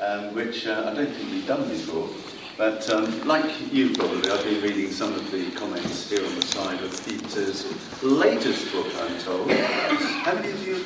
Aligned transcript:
um, 0.00 0.34
which 0.34 0.66
uh, 0.66 0.84
I 0.90 0.94
don't 0.94 1.12
think 1.12 1.30
we've 1.30 1.46
done 1.46 1.68
before. 1.68 2.08
But 2.56 2.88
um, 2.90 3.26
like 3.26 3.72
you 3.72 3.92
probably, 3.94 4.30
I've 4.30 4.42
been 4.42 4.60
reading 4.62 4.90
some 4.90 5.12
of 5.14 5.30
the 5.30 5.50
comments 5.52 6.10
here 6.10 6.24
on 6.26 6.34
the 6.34 6.42
side 6.42 6.82
of 6.82 7.06
Peter's 7.06 7.64
latest 8.02 8.72
book, 8.72 8.86
I'm 9.00 9.18
told. 9.20 9.50
How 9.50 10.34
many 10.34 10.50
of 10.50 10.66
you? 10.66 10.84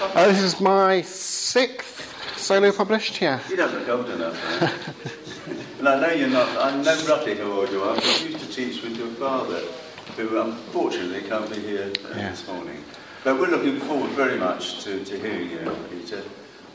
Uh, 0.00 0.26
this 0.28 0.42
is 0.42 0.60
my 0.60 1.00
sixth 1.02 2.38
solo 2.38 2.70
published, 2.72 3.20
yeah. 3.20 3.40
You 3.48 3.56
don't 3.56 3.72
look 3.74 3.88
old 3.88 4.10
enough, 4.10 4.34
man. 4.60 5.56
and 5.78 5.88
I 5.88 6.00
know 6.00 6.12
you're 6.12 6.28
not, 6.28 6.48
I 6.58 6.76
know 6.82 7.06
roughly 7.06 7.36
how 7.36 7.50
old 7.52 7.70
you 7.70 7.82
are, 7.82 7.94
because 7.94 8.22
you 8.22 8.28
used 8.30 8.44
to 8.44 8.52
teach 8.54 8.82
with 8.82 8.96
your 8.98 9.08
father, 9.08 9.60
who 10.16 10.40
unfortunately 10.40 11.22
can't 11.28 11.48
be 11.50 11.58
here 11.60 11.90
uh, 12.04 12.08
Yeah. 12.16 12.30
this 12.30 12.46
morning. 12.46 12.84
But 13.24 13.40
we're 13.40 13.48
looking 13.48 13.80
forward 13.80 14.10
very 14.10 14.38
much 14.38 14.84
to, 14.84 15.04
to 15.04 15.18
hearing 15.18 15.50
you, 15.50 15.76
Peter, 15.90 16.22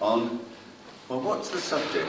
on, 0.01 0.39
well, 1.09 1.19
what's 1.19 1.49
the 1.49 1.57
subject? 1.57 2.07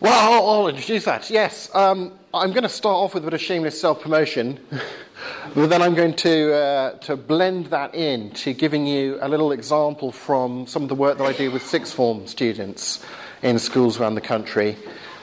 Well, 0.00 0.12
I'll, 0.12 0.48
I'll 0.48 0.68
introduce 0.68 1.04
that. 1.04 1.30
Yes, 1.30 1.70
um, 1.74 2.12
I'm 2.32 2.50
going 2.50 2.64
to 2.64 2.68
start 2.68 2.96
off 2.96 3.14
with 3.14 3.22
a 3.22 3.26
bit 3.26 3.34
of 3.34 3.40
shameless 3.40 3.80
self-promotion, 3.80 4.58
but 5.54 5.68
then 5.68 5.80
I'm 5.80 5.94
going 5.94 6.14
to 6.14 6.52
uh, 6.52 6.92
to 6.98 7.16
blend 7.16 7.66
that 7.66 7.94
in 7.94 8.30
to 8.32 8.52
giving 8.52 8.86
you 8.86 9.18
a 9.22 9.28
little 9.28 9.52
example 9.52 10.10
from 10.10 10.66
some 10.66 10.82
of 10.82 10.88
the 10.88 10.96
work 10.96 11.18
that 11.18 11.24
I 11.24 11.32
do 11.32 11.50
with 11.52 11.64
sixth 11.64 11.94
form 11.94 12.26
students 12.26 13.04
in 13.42 13.58
schools 13.60 14.00
around 14.00 14.16
the 14.16 14.20
country 14.20 14.76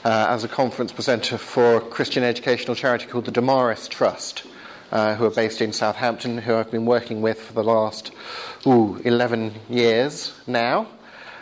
uh, 0.06 0.28
as 0.30 0.46
a 0.46 0.48
conference 0.48 0.94
presenter 0.94 1.38
for 1.38 1.78
a 1.78 1.82
Christian 1.82 2.24
educational 2.24 2.76
charity 2.76 3.08
called 3.08 3.26
the 3.26 3.32
Damaris 3.32 3.88
Trust. 3.88 4.44
Uh, 4.92 5.16
who 5.16 5.24
are 5.24 5.32
based 5.32 5.62
in 5.62 5.72
Southampton, 5.72 6.38
who 6.38 6.54
I've 6.54 6.70
been 6.70 6.86
working 6.86 7.22
with 7.22 7.40
for 7.42 7.54
the 7.54 7.64
last 7.64 8.12
ooh, 8.68 8.98
11 9.06 9.54
years 9.70 10.34
now 10.48 10.86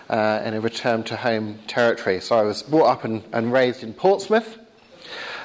uh, 0.10 0.42
in 0.44 0.54
a 0.54 0.62
return 0.62 1.04
to 1.04 1.16
home 1.16 1.60
territory. 1.68 2.20
So 2.20 2.38
I 2.38 2.42
was 2.42 2.64
brought 2.64 2.88
up 2.88 3.04
and, 3.04 3.24
and 3.32 3.54
raised 3.54 3.84
in 3.84 3.94
Portsmouth, 3.94 4.58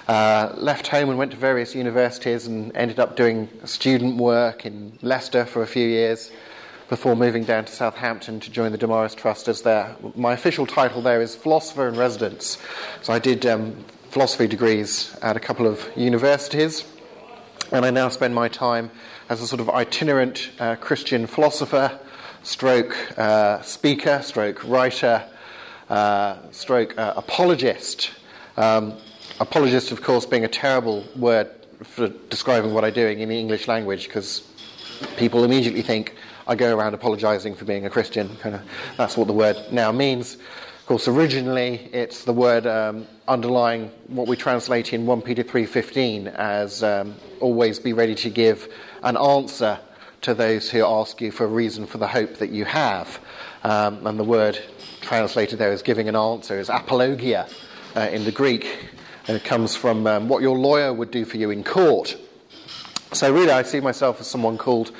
uh, 0.09 0.53
left 0.57 0.89
home 0.89 1.09
and 1.09 1.19
went 1.19 1.31
to 1.31 1.37
various 1.37 1.75
universities 1.75 2.47
and 2.47 2.75
ended 2.77 2.98
up 2.98 3.17
doing 3.17 3.48
student 3.65 4.17
work 4.17 4.67
in 4.67 4.98
Leicester 5.03 5.45
for 5.45 5.62
a 5.62 5.67
few 5.67 5.87
years 5.87 6.31
before 6.89 7.17
moving 7.17 7.45
down 7.45 7.65
to 7.65 7.73
Southampton 7.73 8.41
to 8.41 8.51
join 8.51 8.70
the 8.70 8.79
Damaris 8.79 9.15
Trust 9.15 9.48
as 9.48 9.62
their, 9.62 9.97
my 10.15 10.35
official 10.35 10.67
title 10.67 11.01
there 11.01 11.23
is 11.23 11.35
philosopher 11.35 11.89
in 11.89 11.97
residence. 11.97 12.59
So 13.03 13.12
I 13.12 13.19
did 13.19 13.47
um, 13.47 13.85
philosophy 14.11 14.47
degrees 14.47 15.17
at 15.23 15.37
a 15.37 15.41
couple 15.41 15.67
of 15.67 15.91
universities 15.97 16.85
and 17.73 17.85
I 17.85 17.91
now 17.91 18.09
spend 18.09 18.35
my 18.35 18.48
time 18.48 18.91
as 19.29 19.41
a 19.41 19.47
sort 19.47 19.61
of 19.61 19.70
itinerant 19.70 20.51
uh, 20.61 20.77
Christian 20.77 21.27
philosopher, 21.27 21.98
stroke 22.45 23.19
uh, 23.19 23.61
speaker, 23.62 24.20
stroke 24.23 24.62
writer, 24.64 25.25
uh, 25.89 26.37
stroke 26.53 26.97
uh, 26.97 27.14
apologist. 27.17 28.12
Um, 28.56 28.95
apologist, 29.41 29.91
of 29.91 30.03
course, 30.03 30.27
being 30.27 30.45
a 30.45 30.48
terrible 30.48 31.05
word 31.17 31.51
for 31.83 32.09
describing 32.09 32.73
what 32.73 32.84
I'm 32.84 32.92
doing 32.92 33.20
in 33.20 33.28
the 33.28 33.39
English 33.39 33.67
language 33.67 34.06
because 34.06 34.47
people 35.17 35.42
immediately 35.42 35.83
think 35.83 36.14
I 36.47 36.55
go 36.55 36.77
around 36.77 36.95
apologizing 36.95 37.55
for 37.55 37.64
being 37.64 37.86
a 37.86 37.91
Christian. 37.91 38.36
Kind 38.36 38.56
of, 38.56 38.62
that's 38.97 39.17
what 39.17 39.27
the 39.27 39.33
word 39.33 39.56
now 39.73 39.91
means. 39.91 40.34
Of 40.34 40.86
course, 40.86 41.08
originally 41.08 41.89
it's 41.95 42.25
the 42.25 42.33
word 42.34 42.67
um, 42.67 43.06
underlying 43.27 43.91
what 44.08 44.29
we 44.29 44.36
translate 44.36 44.92
in 44.92 45.06
1 45.06 45.23
Peter 45.23 45.42
3:15 45.42 46.27
as 46.34 46.83
um, 46.83 47.14
always 47.41 47.79
be 47.79 47.95
ready 47.95 48.14
to 48.17 48.29
give 48.29 48.69
an 49.03 49.17
answer 49.17 49.81
to 50.25 50.34
those 50.34 50.70
who 50.70 50.84
ask 50.84 51.20
you 51.20 51.30
for 51.30 51.44
a 51.44 51.48
reason 51.48 51.86
for 51.86 51.98
the 51.98 52.08
hope 52.08 52.36
that 52.36 52.50
you 52.50 52.64
have. 52.64 53.20
Um, 53.62 54.06
and 54.06 54.19
the 54.19 54.25
word 54.25 54.58
translated 55.03 55.58
there 55.58 55.70
as 55.70 55.83
giving 55.83 56.08
an 56.08 56.17
answer 56.17 56.58
is 56.58 56.70
apologia 56.70 57.47
uh, 57.94 58.08
in 58.11 58.25
the 58.25 58.33
Greek. 58.33 58.89
And 59.28 59.36
it 59.36 59.45
comes 59.45 59.77
from 59.77 60.06
um, 60.06 60.28
what 60.28 60.42
your 60.42 60.58
lawyer 60.58 60.92
would 60.92 61.11
do 61.11 61.25
for 61.25 61.36
you 61.36 61.50
in 61.50 61.62
court. 61.62 62.17
So, 63.12 63.33
really, 63.33 63.51
I 63.51 63.63
see 63.63 63.80
myself 63.80 64.18
as 64.20 64.27
someone 64.27 64.58
called 64.58 64.92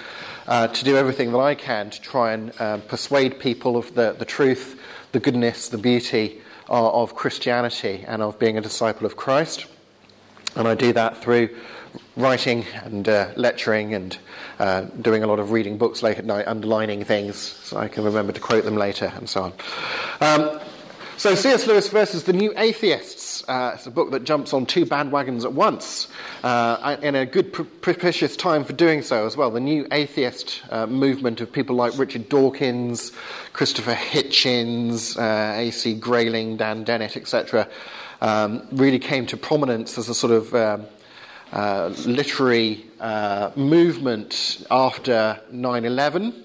uh, 0.47 0.69
to 0.69 0.85
do 0.85 0.97
everything 0.97 1.33
that 1.33 1.39
I 1.39 1.55
can 1.55 1.91
to 1.91 2.01
try 2.01 2.33
and 2.33 2.61
um, 2.61 2.83
persuade 2.83 3.41
people 3.41 3.77
of 3.77 3.95
the, 3.95 4.13
the 4.13 4.25
truth, 4.27 4.81
the 5.13 5.21
goodness, 5.21 5.69
the 5.69 5.79
beauty 5.79 6.43
uh, 6.69 7.03
of 7.03 7.15
Christianity 7.15 8.05
and 8.07 8.23
of 8.23 8.39
being 8.39 8.59
a 8.59 8.61
disciple 8.61 9.07
of 9.07 9.17
Christ. 9.17 9.67
And 10.55 10.69
I 10.69 10.75
do 10.75 10.93
that 10.93 11.17
through 11.17 11.49
writing 12.17 12.65
and 12.85 13.09
uh, 13.09 13.31
lecturing 13.37 13.95
and 13.95 14.19
uh, 14.59 14.83
doing 15.01 15.23
a 15.23 15.27
lot 15.27 15.39
of 15.39 15.51
reading 15.51 15.77
books 15.79 16.03
late 16.03 16.19
at 16.19 16.25
night, 16.25 16.47
underlining 16.47 17.05
things 17.05 17.37
so 17.37 17.77
I 17.77 17.89
can 17.89 18.05
remember 18.05 18.33
to 18.33 18.41
quote 18.41 18.65
them 18.65 18.77
later 18.77 19.13
and 19.17 19.29
so 19.29 19.43
on. 19.43 19.53
Um, 20.21 20.61
so, 21.17 21.37
C.S. 21.37 21.69
Lewis 21.69 21.89
versus 21.89 22.25
the 22.25 22.33
New 22.33 22.53
Atheists. 22.57 23.49
Uh, 23.49 23.73
it's 23.75 23.87
a 23.87 23.91
book 23.91 24.11
that 24.11 24.25
jumps 24.25 24.53
on 24.53 24.67
two 24.67 24.85
bandwagons 24.85 25.45
at 25.45 25.53
once, 25.53 26.09
uh, 26.43 26.97
in 27.03 27.15
a 27.15 27.25
good, 27.25 27.53
pr- 27.53 27.63
propitious 27.63 28.37
time 28.37 28.65
for 28.65 28.73
doing 28.73 29.01
so 29.01 29.25
as 29.25 29.37
well. 29.37 29.53
The 29.53 29.61
New 29.61 29.87
Atheist 29.93 30.63
uh, 30.71 30.87
movement 30.89 31.41
of 31.41 31.53
people 31.53 31.77
like 31.77 31.97
Richard 31.97 32.29
Dawkins, 32.29 33.13
Christopher 33.53 33.95
Hitchens, 33.95 35.17
uh, 35.17 35.57
A.C. 35.61 35.95
Grayling, 35.95 36.57
Dan 36.57 36.83
Dennett, 36.83 37.17
etc., 37.17 37.69
um, 38.21 38.67
really 38.73 38.99
came 38.99 39.25
to 39.27 39.37
prominence 39.37 39.97
as 39.99 40.09
a 40.09 40.15
sort 40.15 40.33
of 40.33 40.53
um, 40.55 40.87
uh, 41.55 41.95
literary 42.05 42.85
uh, 43.01 43.51
movement 43.57 44.67
after 44.71 45.41
9 45.51 45.85
11 45.87 46.45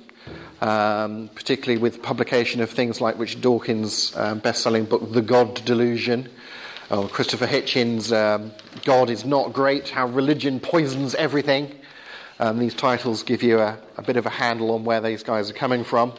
um, 0.62 1.30
particularly 1.36 1.82
with 1.82 2.02
publication 2.02 2.62
of 2.62 2.70
things 2.70 3.00
like 3.00 3.18
Richard 3.18 3.42
Dawkins' 3.42 4.16
um, 4.16 4.40
best-selling 4.40 4.86
book 4.86 5.12
*The 5.12 5.22
God 5.22 5.64
Delusion*, 5.66 6.30
or 6.90 7.08
Christopher 7.08 7.48
Hitchens' 7.48 8.12
um, 8.12 8.52
*God 8.84 9.10
is 9.10 9.26
Not 9.26 9.54
Great: 9.54 9.90
How 9.90 10.08
Religion 10.08 10.60
Poisons 10.60 11.16
Everything*. 11.16 11.74
Um, 12.42 12.58
these 12.58 12.74
titles 12.74 13.24
give 13.24 13.44
you 13.44 13.60
a, 13.60 13.78
a, 13.98 14.02
bit 14.02 14.16
of 14.16 14.26
a 14.26 14.30
handle 14.30 14.72
on 14.72 14.86
where 14.86 15.02
these 15.02 15.24
guys 15.24 15.50
are 15.50 15.54
coming 15.54 15.84
from. 15.84 16.14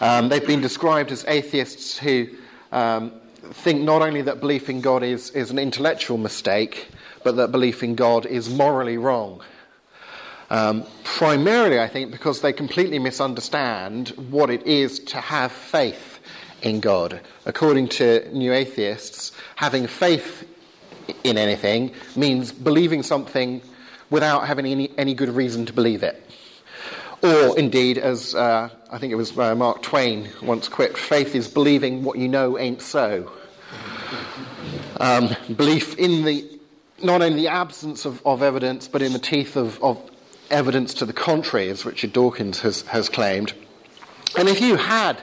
Um, 0.00 0.30
they've 0.30 0.46
been 0.46 0.62
described 0.62 1.12
as 1.12 1.26
atheists 1.26 1.98
who 1.98 2.28
um, 2.72 3.12
think 3.42 3.82
not 3.82 4.00
only 4.00 4.22
that 4.22 4.40
belief 4.40 4.70
in 4.70 4.80
God 4.80 5.02
is, 5.02 5.30
is 5.30 5.50
an 5.50 5.58
intellectual 5.58 6.16
mistake, 6.16 6.88
but 7.28 7.36
that 7.36 7.52
belief 7.52 7.82
in 7.82 7.94
God 7.94 8.24
is 8.24 8.48
morally 8.48 8.96
wrong. 8.96 9.42
Um, 10.48 10.86
primarily, 11.04 11.78
I 11.78 11.86
think, 11.86 12.10
because 12.10 12.40
they 12.40 12.54
completely 12.54 12.98
misunderstand 12.98 14.14
what 14.30 14.48
it 14.48 14.66
is 14.66 14.98
to 15.00 15.20
have 15.20 15.52
faith 15.52 16.20
in 16.62 16.80
God. 16.80 17.20
According 17.44 17.88
to 17.88 18.34
new 18.34 18.54
atheists, 18.54 19.32
having 19.56 19.86
faith 19.86 20.48
in 21.22 21.36
anything 21.36 21.92
means 22.16 22.50
believing 22.50 23.02
something 23.02 23.60
without 24.08 24.46
having 24.46 24.64
any, 24.64 24.90
any 24.96 25.12
good 25.12 25.28
reason 25.28 25.66
to 25.66 25.74
believe 25.74 26.02
it. 26.02 26.24
Or, 27.22 27.58
indeed, 27.58 27.98
as 27.98 28.34
uh, 28.34 28.70
I 28.90 28.96
think 28.96 29.12
it 29.12 29.16
was 29.16 29.36
uh, 29.36 29.54
Mark 29.54 29.82
Twain 29.82 30.30
once 30.40 30.66
quipped, 30.66 30.96
faith 30.96 31.34
is 31.34 31.46
believing 31.46 32.04
what 32.04 32.16
you 32.16 32.28
know 32.28 32.58
ain't 32.58 32.80
so. 32.80 33.30
Um, 34.98 35.36
belief 35.54 35.94
in 35.98 36.24
the 36.24 36.57
not 37.02 37.22
only 37.22 37.36
the 37.36 37.48
absence 37.48 38.04
of, 38.04 38.24
of 38.26 38.42
evidence, 38.42 38.88
but 38.88 39.02
in 39.02 39.12
the 39.12 39.18
teeth 39.18 39.56
of, 39.56 39.82
of 39.82 40.00
evidence 40.50 40.94
to 40.94 41.06
the 41.06 41.12
contrary, 41.12 41.68
as 41.68 41.84
Richard 41.84 42.12
Dawkins 42.12 42.60
has, 42.60 42.82
has 42.82 43.08
claimed. 43.08 43.52
And 44.36 44.48
if 44.48 44.60
you 44.60 44.76
had 44.76 45.20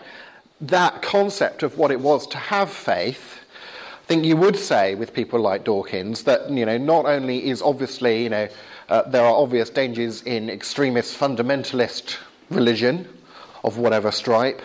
that 0.62 1.02
concept 1.02 1.64
of 1.64 1.78
what 1.78 1.92
it 1.92 2.00
was 2.00 2.26
to 2.28 2.38
have 2.38 2.72
faith, 2.72 3.40
I 4.06 4.08
think 4.08 4.26
you 4.26 4.38
would 4.38 4.56
say 4.56 4.96
with 4.96 5.14
people 5.14 5.40
like 5.40 5.64
Dawkins 5.64 6.24
that 6.24 6.50
you 6.50 6.66
know 6.66 6.78
not 6.78 7.06
only 7.06 7.50
is 7.50 7.62
obviously 7.62 8.24
you 8.24 8.30
know 8.30 8.48
uh, 8.88 9.02
there 9.04 9.26
are 9.26 9.36
obvious 9.36 9.70
dangers 9.72 10.22
in 10.22 10.50
extremist 10.50 11.18
fundamentalist 11.18 12.18
religion 12.52 13.08
of 13.64 13.80
whatever 13.80 14.12
stripe, 14.12 14.62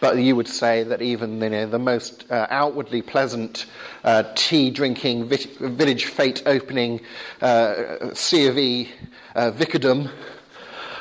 but 0.00 0.16
you 0.18 0.36
would 0.36 0.48
say 0.48 0.82
that 0.84 1.02
even 1.02 1.40
you 1.40 1.50
know, 1.50 1.66
the 1.66 1.78
most 1.78 2.30
uh, 2.30 2.46
outwardly 2.50 3.02
pleasant 3.02 3.66
uh, 4.04 4.24
tea 4.34 4.70
drinking, 4.70 5.28
village 5.28 6.06
fete 6.06 6.42
opening 6.46 7.00
uh, 7.40 8.14
C 8.14 8.46
of 8.46 8.58
E 8.58 8.90
uh, 9.34 9.50
vicardom 9.50 10.08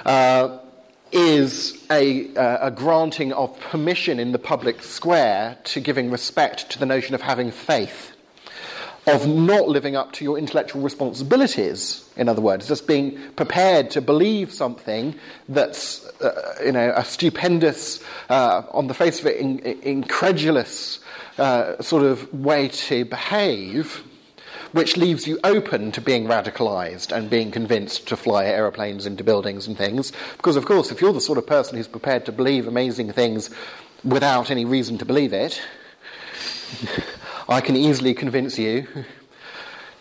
uh, 0.06 0.60
is 1.12 1.86
a, 1.90 2.34
uh, 2.36 2.68
a, 2.68 2.72
granting 2.72 3.32
of 3.34 3.58
permission 3.60 4.20
in 4.20 4.32
the 4.32 4.40
public 4.40 4.84
square 4.84 5.58
to 5.64 5.80
giving 5.80 6.12
respect 6.12 6.70
to 6.72 6.80
the 6.80 6.86
notion 6.86 7.16
of 7.16 7.22
having 7.22 7.52
faith, 7.52 8.17
of 9.08 9.28
not 9.28 9.68
living 9.68 9.96
up 9.96 10.12
to 10.14 10.24
your 10.24 10.38
intellectual 10.38 10.82
responsibilities, 10.82 12.10
in 12.18 12.28
other 12.28 12.42
words, 12.42 12.68
just 12.68 12.88
being 12.88 13.18
prepared 13.36 13.90
to 13.92 14.02
believe 14.02 14.52
something 14.52 15.16
that's 15.48 16.06
uh, 16.22 16.56
you 16.64 16.72
know, 16.72 16.94
a 16.96 17.04
stupendous, 17.06 18.04
uh, 18.30 18.64
on 18.72 18.88
the 18.88 18.94
face 18.94 19.20
of 19.20 19.28
it, 19.28 19.38
in, 19.38 19.60
incredulous 19.60 21.00
uh, 21.38 21.82
sort 21.82 22.04
of 22.04 22.32
way 22.34 22.68
to 22.68 23.06
behave 23.06 24.04
which 24.74 24.98
leaves 24.98 25.26
you 25.26 25.40
open 25.46 25.92
to 25.94 26.02
being 26.02 26.26
radicalized 26.26 27.16
and 27.16 27.30
being 27.30 27.52
convinced 27.52 28.08
to 28.08 28.18
fly 28.18 28.46
aeroplanes 28.46 29.06
into 29.06 29.24
buildings 29.24 29.66
and 29.66 29.78
things. 29.78 30.12
Because, 30.36 30.56
of 30.56 30.66
course, 30.66 30.92
if 30.92 31.00
you're 31.00 31.14
the 31.14 31.22
sort 31.22 31.38
of 31.38 31.48
person 31.48 31.78
who's 31.78 31.88
prepared 31.88 32.26
to 32.26 32.32
believe 32.32 32.68
amazing 32.68 33.14
things 33.14 33.50
without 34.04 34.52
any 34.52 34.66
reason 34.66 34.98
to 34.98 35.06
believe 35.06 35.34
it, 35.34 35.62
I 37.50 37.62
can 37.62 37.78
easily 37.78 38.14
convince 38.14 38.60
you 38.60 38.88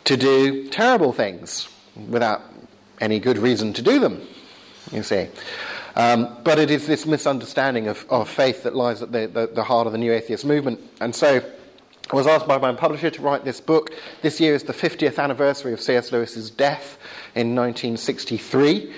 to 0.04 0.16
do 0.16 0.68
terrible 0.68 1.12
things 1.12 1.68
without 2.08 2.42
any 3.00 3.20
good 3.20 3.38
reason 3.38 3.72
to 3.74 3.82
do 3.82 4.00
them, 4.00 4.26
you 4.90 5.02
see. 5.02 5.28
Um, 5.94 6.38
but 6.44 6.58
it 6.58 6.70
is 6.70 6.86
this 6.86 7.06
misunderstanding 7.06 7.86
of, 7.86 8.04
of 8.10 8.28
faith 8.28 8.64
that 8.64 8.74
lies 8.74 9.00
at 9.00 9.12
the, 9.12 9.26
the, 9.26 9.46
the, 9.46 9.64
heart 9.64 9.86
of 9.86 9.92
the 9.92 9.98
new 9.98 10.12
atheist 10.12 10.44
movement. 10.44 10.80
And 11.00 11.14
so 11.14 11.40
I 12.10 12.16
was 12.16 12.26
asked 12.26 12.46
by 12.46 12.58
my 12.58 12.72
publisher 12.72 13.10
to 13.10 13.22
write 13.22 13.44
this 13.44 13.60
book. 13.60 13.90
This 14.22 14.38
year 14.40 14.54
is 14.54 14.64
the 14.64 14.72
50th 14.72 15.18
anniversary 15.18 15.72
of 15.72 15.80
C.S. 15.80 16.12
Lewis's 16.12 16.50
death 16.50 16.98
in 17.34 17.54
1963. 17.54 18.92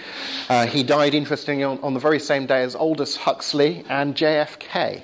Uh, 0.48 0.66
he 0.66 0.82
died, 0.82 1.14
interestingly, 1.14 1.64
on, 1.64 1.78
on, 1.80 1.94
the 1.94 2.00
very 2.00 2.18
same 2.18 2.46
day 2.46 2.62
as 2.62 2.74
Aldous 2.74 3.16
Huxley 3.16 3.84
and 3.88 4.14
JFK. 4.14 5.02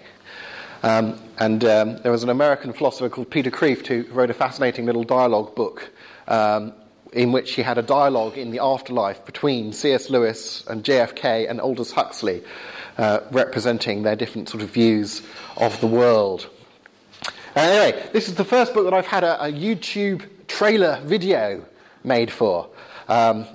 Um, 0.85 1.19
and 1.39 1.65
um, 1.65 1.97
there 2.03 2.13
was 2.13 2.25
an 2.25 2.29
American 2.29 2.75
philosopher 2.75 3.09
called 3.09 3.31
Peter 3.31 3.51
Kreeft 3.51 3.87
who 3.87 4.05
wrote 4.13 4.29
a 4.29 4.35
fascinating 4.35 4.85
little 4.85 5.03
dialogue 5.03 5.55
book 5.55 5.91
um, 6.29 6.75
in 7.15 7.33
which 7.33 7.55
he 7.55 7.63
had 7.63 7.79
a 7.79 7.83
dialogue 7.83 8.37
in 8.37 8.51
the 8.51 8.59
afterlife 8.63 9.25
between 9.25 9.73
C.S. 9.73 10.11
Lewis 10.11 10.63
and 10.67 10.85
JFK 10.85 11.49
and 11.49 11.59
Aldous 11.59 11.93
Huxley, 11.93 12.43
uh, 12.99 13.21
representing 13.31 14.03
their 14.03 14.15
different 14.15 14.51
sort 14.51 14.63
of 14.63 14.69
views 14.69 15.23
of 15.57 15.81
the 15.81 15.87
world. 15.87 16.51
Uh, 17.57 17.61
anyway, 17.61 18.07
this 18.13 18.29
is 18.29 18.35
the 18.35 18.45
first 18.45 18.75
book 18.75 18.85
that 18.85 18.93
I've 18.93 19.07
had 19.07 19.25
a, 19.25 19.43
a 19.43 19.51
YouTube 19.51 20.29
trailer 20.49 21.01
video 21.03 21.65
made 22.03 22.31
for. 22.31 22.69
Um, 23.09 23.47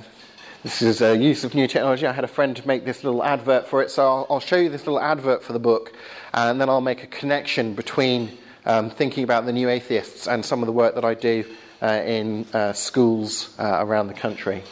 this 0.63 0.81
is 0.81 1.01
a 1.01 1.15
use 1.15 1.43
of 1.43 1.53
new 1.53 1.67
technology. 1.67 2.07
I 2.07 2.11
had 2.11 2.23
a 2.23 2.27
friend 2.27 2.65
make 2.65 2.85
this 2.85 3.03
little 3.03 3.23
advert 3.23 3.67
for 3.67 3.83
it, 3.83 3.91
so 3.91 4.03
I'll, 4.03 4.27
I'll 4.31 4.39
show 4.39 4.57
you 4.57 4.69
this 4.69 4.87
little 4.87 4.99
advert 4.99 5.43
for 5.43 5.53
the 5.53 5.59
book, 5.59 5.93
and 6.33 6.59
then 6.59 6.69
I'll 6.69 6.81
make 6.81 7.03
a 7.03 7.07
connection 7.07 7.73
between 7.73 8.37
um, 8.65 8.89
thinking 8.89 9.23
about 9.23 9.45
the 9.45 9.53
new 9.53 9.69
atheists 9.69 10.27
and 10.27 10.45
some 10.45 10.61
of 10.61 10.67
the 10.67 10.73
work 10.73 10.95
that 10.95 11.05
I 11.05 11.13
do 11.13 11.43
uh, 11.81 12.01
in 12.05 12.45
uh, 12.53 12.73
schools 12.73 13.55
uh, 13.57 13.77
around 13.79 14.07
the 14.07 14.13
country. 14.13 14.63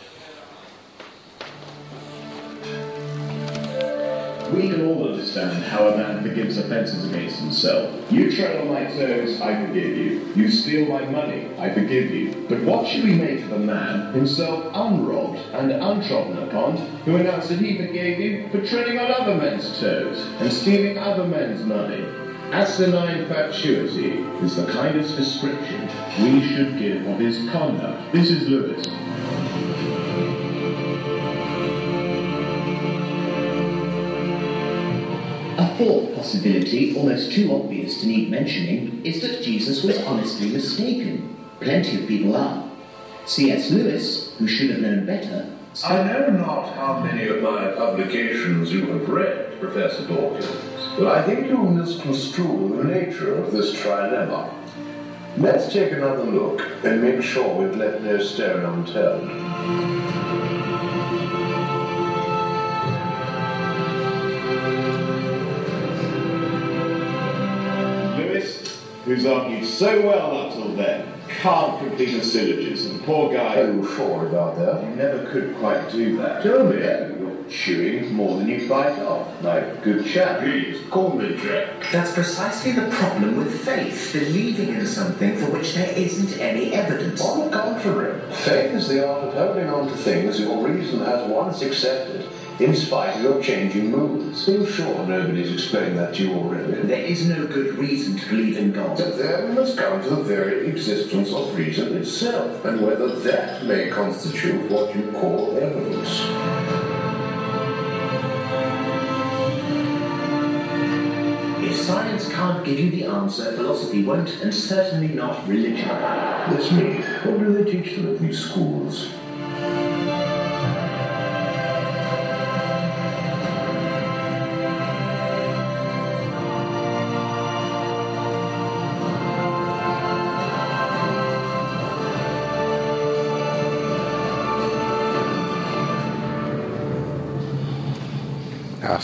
We 4.54 4.70
can 4.70 4.88
all 4.88 5.10
understand 5.10 5.62
how 5.64 5.90
a 5.90 5.98
man 5.98 6.24
forgives 6.24 6.58
offences 6.58 7.06
against 7.10 7.40
himself. 7.40 7.94
You 8.12 8.32
tread 8.32 8.62
on 8.62 8.70
my 8.70 8.86
toes, 8.86 9.42
I 9.42 9.66
forgive 9.66 9.98
you. 9.98 10.32
You 10.36 10.50
steal 10.50 10.88
my 10.88 11.06
money, 11.06 11.50
I 11.58 11.74
forgive 11.74 12.12
you. 12.12 12.46
But 12.48 12.64
what 12.64 12.88
should 12.88 13.04
we 13.04 13.14
make 13.14 13.44
of 13.44 13.52
a 13.52 13.60
man, 13.60 14.14
himself 14.14 14.72
unrobbed 14.74 15.40
and 15.54 15.72
untrodden 15.72 16.38
upon, 16.48 16.78
who 17.04 17.18
announced 17.18 17.50
that 17.50 17.60
he 17.60 17.78
forgave 17.78 18.20
you 18.20 18.50
for 18.50 18.66
treading 18.66 18.98
on 19.00 19.12
other 19.12 19.36
men's 19.36 19.78
toes 19.80 20.20
and 20.40 20.52
stealing 20.52 20.98
other 20.98 21.26
men's 21.26 21.66
money? 21.66 22.06
Asinine 22.54 23.28
fatuity 23.28 24.20
is 24.42 24.56
the 24.56 24.72
kindest 24.72 25.18
description 25.18 25.82
we 26.24 26.48
should 26.48 26.80
give 26.80 27.06
of 27.06 27.20
his 27.20 27.38
conduct. 27.50 28.14
This 28.14 28.30
is 28.30 28.48
Lewis. 28.48 28.86
Fourth 35.78 36.16
possibility, 36.16 36.96
almost 36.96 37.32
too 37.32 37.54
obvious 37.54 38.02
to 38.02 38.08
need 38.08 38.32
mentioning, 38.32 39.06
is 39.06 39.22
that 39.22 39.44
Jesus 39.44 39.84
was 39.84 39.98
honestly 40.04 40.50
mistaken. 40.50 41.36
Plenty 41.60 42.02
of 42.02 42.08
people 42.08 42.36
are. 42.36 42.70
C.S. 43.26 43.72
Lewis, 43.72 44.34
who 44.38 44.48
should 44.48 44.72
have 44.72 44.80
known 44.80 45.06
better, 45.06 45.54
I 45.86 46.04
know 46.04 46.30
not 46.30 46.74
how 46.74 47.04
many 47.04 47.28
of 47.28 47.44
my 47.44 47.72
publications 47.72 48.74
you 48.74 48.88
have 48.88 49.08
read, 49.08 49.60
Professor 49.60 50.08
Dawkins, 50.08 50.48
but 50.98 51.08
I 51.08 51.22
think 51.24 51.48
you 51.48 51.58
misconstrue 51.58 52.78
the 52.78 52.84
nature 52.84 53.36
of 53.36 53.52
this 53.52 53.76
trilemma. 53.76 54.52
Let's 55.38 55.72
take 55.72 55.92
another 55.92 56.24
look 56.24 56.62
and 56.84 57.04
make 57.04 57.22
sure 57.22 57.48
we've 57.54 57.76
left 57.76 58.02
no 58.02 58.18
stone 58.20 58.66
unturned. 58.66 60.47
Argued 69.28 69.66
so 69.66 70.02
well 70.02 70.38
up 70.38 70.54
till 70.54 70.74
then, 70.76 71.14
can't 71.28 71.80
complete 71.80 72.16
a 72.16 72.24
syllogism. 72.24 73.00
Poor 73.04 73.34
guy. 73.34 73.62
Are 73.62 73.74
you 73.74 73.86
sure 73.96 74.28
about 74.28 74.58
that? 74.58 74.84
He 74.84 74.96
never 74.96 75.30
could 75.32 75.56
quite 75.58 75.92
do 75.92 76.18
that. 76.18 76.44
Tell 76.44 76.64
me, 76.64 76.78
you're 76.78 77.44
chewing 77.50 78.14
more 78.14 78.38
than 78.38 78.48
you 78.48 78.68
bite 78.68 78.98
off. 79.00 79.28
Like 79.44 79.84
good 79.84 80.06
chap. 80.06 80.40
Please, 80.40 80.82
call 80.90 81.14
me 81.14 81.36
Jack. 81.38 81.70
That's 81.92 82.14
precisely 82.14 82.72
the 82.72 82.90
problem 82.90 83.38
with 83.38 83.64
faith, 83.64 84.12
believing 84.14 84.70
in 84.70 84.86
something 84.86 85.38
for 85.38 85.52
which 85.52 85.74
there 85.74 85.92
isn't 85.92 86.40
any 86.40 86.74
evidence. 86.74 87.22
On 87.22 87.50
the 87.50 87.58
contrary, 87.58 88.20
faith 88.32 88.74
is 88.74 88.88
the 88.88 89.08
art 89.08 89.24
of 89.26 89.34
holding 89.34 89.70
on 89.70 89.88
to 89.88 89.96
things 89.96 90.40
your 90.40 90.68
reason 90.68 91.00
has 91.00 91.30
once 91.30 91.62
accepted 91.62 92.28
in 92.60 92.76
spite 92.76 93.16
of 93.18 93.22
your 93.22 93.42
changing 93.42 93.92
moods. 93.92 94.48
Are 94.48 94.52
you 94.52 94.66
sure 94.66 95.06
nobody's 95.06 95.54
explained 95.54 95.98
that 95.98 96.16
to 96.16 96.28
you 96.28 96.34
already? 96.34 96.88
There 96.88 97.06
is 97.06 97.28
no 97.28 97.46
good 97.46 97.78
reason 97.78 98.18
to 98.18 98.30
believe 98.30 98.58
in 98.58 98.72
God. 98.72 98.98
But 98.98 99.18
then 99.18 99.54
must 99.54 99.78
come 99.78 100.02
to 100.02 100.10
the 100.10 100.24
very 100.24 100.68
existence 100.68 101.32
of 101.32 101.56
reason 101.56 101.96
itself, 101.98 102.66
and 102.66 102.82
whether 102.82 103.08
that 103.20 103.64
may 103.66 103.90
constitute 103.90 104.72
what 104.72 104.96
you 104.96 105.12
call 105.12 105.56
evidence. 105.58 106.22
If 111.64 111.76
science 111.76 112.28
can't 112.30 112.66
give 112.66 112.80
you 112.80 112.90
the 112.90 113.06
answer, 113.06 113.52
philosophy 113.56 114.04
won't, 114.04 114.42
and 114.42 114.54
certainly 114.54 115.10
not 115.10 115.48
religion. 115.48 115.88
This 116.56 116.72
me. 116.72 117.04
What 117.24 117.40
do 117.40 117.54
they 117.54 117.72
teach 117.72 117.96
them 117.96 118.16
at 118.16 118.20
these 118.20 118.40
schools? 118.40 119.12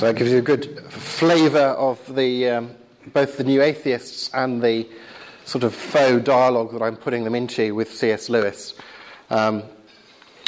So 0.03 0.07
that 0.07 0.17
gives 0.17 0.33
you 0.33 0.39
a 0.39 0.41
good 0.41 0.81
flavour 0.91 1.59
of 1.59 2.13
the 2.13 2.49
um, 2.49 2.71
both 3.13 3.37
the 3.37 3.43
new 3.45 3.61
atheists 3.61 4.29
and 4.33 4.61
the 4.61 4.85
sort 5.45 5.63
of 5.63 5.73
faux 5.73 6.21
dialogue 6.25 6.73
that 6.73 6.81
I'm 6.81 6.97
putting 6.97 7.23
them 7.23 7.35
into 7.35 7.73
with 7.73 7.89
C.S. 7.89 8.27
Lewis. 8.27 8.73
Um, 9.29 9.63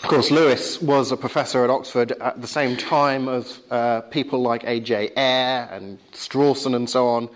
of 0.04 0.10
course, 0.10 0.30
Lewis 0.30 0.82
was 0.82 1.14
a 1.14 1.16
professor 1.16 1.64
at 1.64 1.70
Oxford 1.70 2.12
at 2.12 2.42
the 2.42 2.50
same 2.50 2.76
time 2.76 3.30
as 3.30 3.62
uh, 3.72 4.02
people 4.02 4.42
like 4.42 4.66
A.J. 4.66 5.12
Ayer 5.16 5.70
and 5.72 6.00
Strawson 6.12 6.76
and 6.76 6.90
so 6.90 7.08
on, 7.08 7.30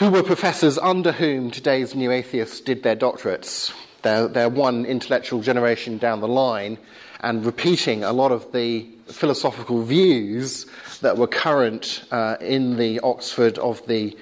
who 0.00 0.10
were 0.10 0.24
professors 0.24 0.76
under 0.76 1.12
whom 1.12 1.52
today's 1.52 1.94
new 1.94 2.10
atheists 2.10 2.58
did 2.58 2.82
their 2.82 2.96
doctorates. 2.96 3.72
They're, 4.02 4.28
they're 4.28 4.48
one 4.48 4.84
intellectual 4.84 5.40
generation 5.42 5.98
down 5.98 6.20
the 6.20 6.28
line 6.28 6.78
and 7.20 7.46
repeating 7.46 8.02
a 8.02 8.12
lot 8.12 8.32
of 8.32 8.52
the 8.52 8.86
philosophical 9.06 9.82
views 9.82 10.66
that 11.00 11.16
were 11.16 11.26
current 11.26 12.04
uh, 12.10 12.36
in 12.40 12.76
the 12.76 12.98
Oxford 13.00 13.58
of 13.58 13.86
the 13.86 14.16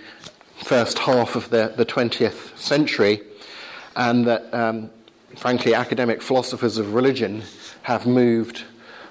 first 0.56 0.99
half 0.99 1.34
of 1.37 1.49
the, 1.50 1.72
the 1.76 1.87
20th 1.87 2.56
century, 2.58 3.22
and 3.96 4.26
that, 4.26 4.52
um, 4.52 4.90
frankly, 5.37 5.75
academic 5.75 6.20
philosophers 6.20 6.76
of 6.76 6.94
religion 6.94 7.42
have 7.82 8.06
moved 8.06 8.64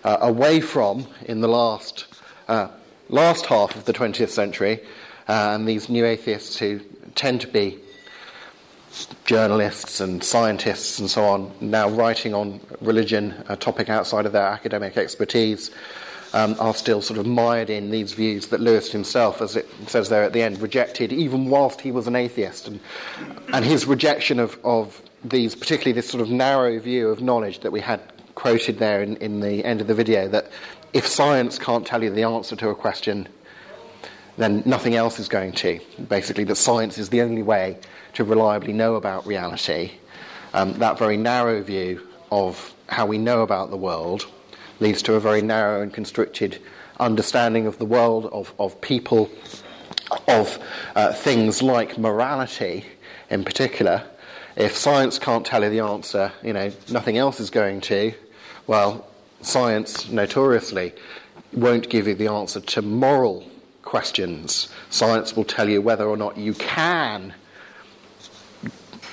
uh, 0.03 0.17
away 0.21 0.61
from 0.61 1.07
in 1.25 1.41
the 1.41 1.47
last, 1.47 2.05
uh, 2.47 2.67
last 3.09 3.47
half 3.47 3.75
of 3.75 3.85
the 3.85 3.93
20th 3.93 4.29
century, 4.29 4.79
uh, 5.27 5.51
and 5.53 5.67
these 5.67 5.89
new 5.89 6.05
atheists 6.05 6.57
who 6.57 6.79
tend 7.15 7.41
to 7.41 7.47
be 7.47 7.79
journalists 9.25 9.99
and 9.99 10.23
scientists 10.23 10.99
and 10.99 11.09
so 11.09 11.23
on 11.23 11.51
now 11.61 11.89
writing 11.89 12.33
on 12.33 12.59
religion, 12.81 13.33
a 13.47 13.55
topic 13.55 13.89
outside 13.89 14.25
of 14.25 14.31
their 14.31 14.47
academic 14.47 14.97
expertise, 14.97 15.71
um, 16.33 16.55
are 16.59 16.73
still 16.73 17.01
sort 17.01 17.19
of 17.19 17.25
mired 17.25 17.69
in 17.69 17.91
these 17.91 18.13
views 18.13 18.47
that 18.47 18.59
Lewis 18.59 18.91
himself, 18.91 19.41
as 19.41 19.55
it 19.55 19.67
says 19.87 20.09
there 20.09 20.23
at 20.23 20.33
the 20.33 20.41
end, 20.41 20.61
rejected 20.61 21.11
even 21.11 21.49
whilst 21.49 21.81
he 21.81 21.91
was 21.91 22.07
an 22.07 22.15
atheist. 22.15 22.67
And, 22.67 22.79
and 23.53 23.65
his 23.65 23.85
rejection 23.85 24.39
of, 24.39 24.59
of 24.63 25.01
these, 25.23 25.55
particularly 25.55 25.93
this 25.93 26.09
sort 26.09 26.21
of 26.21 26.29
narrow 26.29 26.79
view 26.79 27.09
of 27.09 27.21
knowledge 27.21 27.59
that 27.61 27.71
we 27.71 27.81
had 27.81 28.01
quoted 28.35 28.77
there 28.79 29.01
in, 29.01 29.17
in 29.17 29.39
the 29.39 29.65
end 29.65 29.81
of 29.81 29.87
the 29.87 29.95
video, 29.95 30.27
that 30.27 30.51
if 30.93 31.05
science 31.05 31.57
can't 31.57 31.85
tell 31.85 32.03
you 32.03 32.09
the 32.09 32.23
answer 32.23 32.55
to 32.55 32.69
a 32.69 32.75
question, 32.75 33.27
then 34.37 34.63
nothing 34.65 34.95
else 34.95 35.19
is 35.19 35.27
going 35.27 35.51
to. 35.51 35.79
Basically, 36.07 36.43
that 36.45 36.55
science 36.55 36.97
is 36.97 37.09
the 37.09 37.21
only 37.21 37.43
way 37.43 37.77
to 38.19 38.25
reliably 38.25 38.73
know 38.73 38.95
about 38.95 39.25
reality. 39.25 39.91
Um, 40.53 40.73
that 40.79 40.99
very 40.99 41.15
narrow 41.15 41.63
view 41.63 42.05
of 42.33 42.73
how 42.89 43.05
we 43.05 43.17
know 43.17 43.43
about 43.43 43.69
the 43.69 43.77
world 43.77 44.27
leads 44.81 45.01
to 45.03 45.13
a 45.13 45.21
very 45.21 45.41
narrow 45.41 45.81
and 45.81 45.93
constricted 45.93 46.61
understanding 46.99 47.65
of 47.65 47.77
the 47.77 47.85
world, 47.85 48.25
of, 48.33 48.53
of 48.59 48.81
people, 48.81 49.29
of 50.27 50.59
uh, 50.97 51.13
things 51.13 51.61
like 51.61 51.97
morality 51.97 52.83
in 53.29 53.45
particular. 53.45 54.03
If 54.57 54.75
science 54.75 55.17
can't 55.17 55.45
tell 55.45 55.63
you 55.63 55.69
the 55.69 55.79
answer, 55.79 56.33
you 56.43 56.51
know, 56.51 56.73
nothing 56.91 57.17
else 57.17 57.39
is 57.39 57.49
going 57.49 57.79
to, 57.81 58.13
well, 58.67 59.07
science 59.39 60.09
notoriously 60.09 60.91
won't 61.53 61.89
give 61.89 62.05
you 62.05 62.15
the 62.15 62.27
answer 62.27 62.59
to 62.59 62.81
moral 62.81 63.49
questions. 63.81 64.67
Science 64.89 65.37
will 65.37 65.45
tell 65.45 65.69
you 65.69 65.81
whether 65.81 66.05
or 66.05 66.17
not 66.17 66.35
you 66.35 66.53
can 66.53 67.33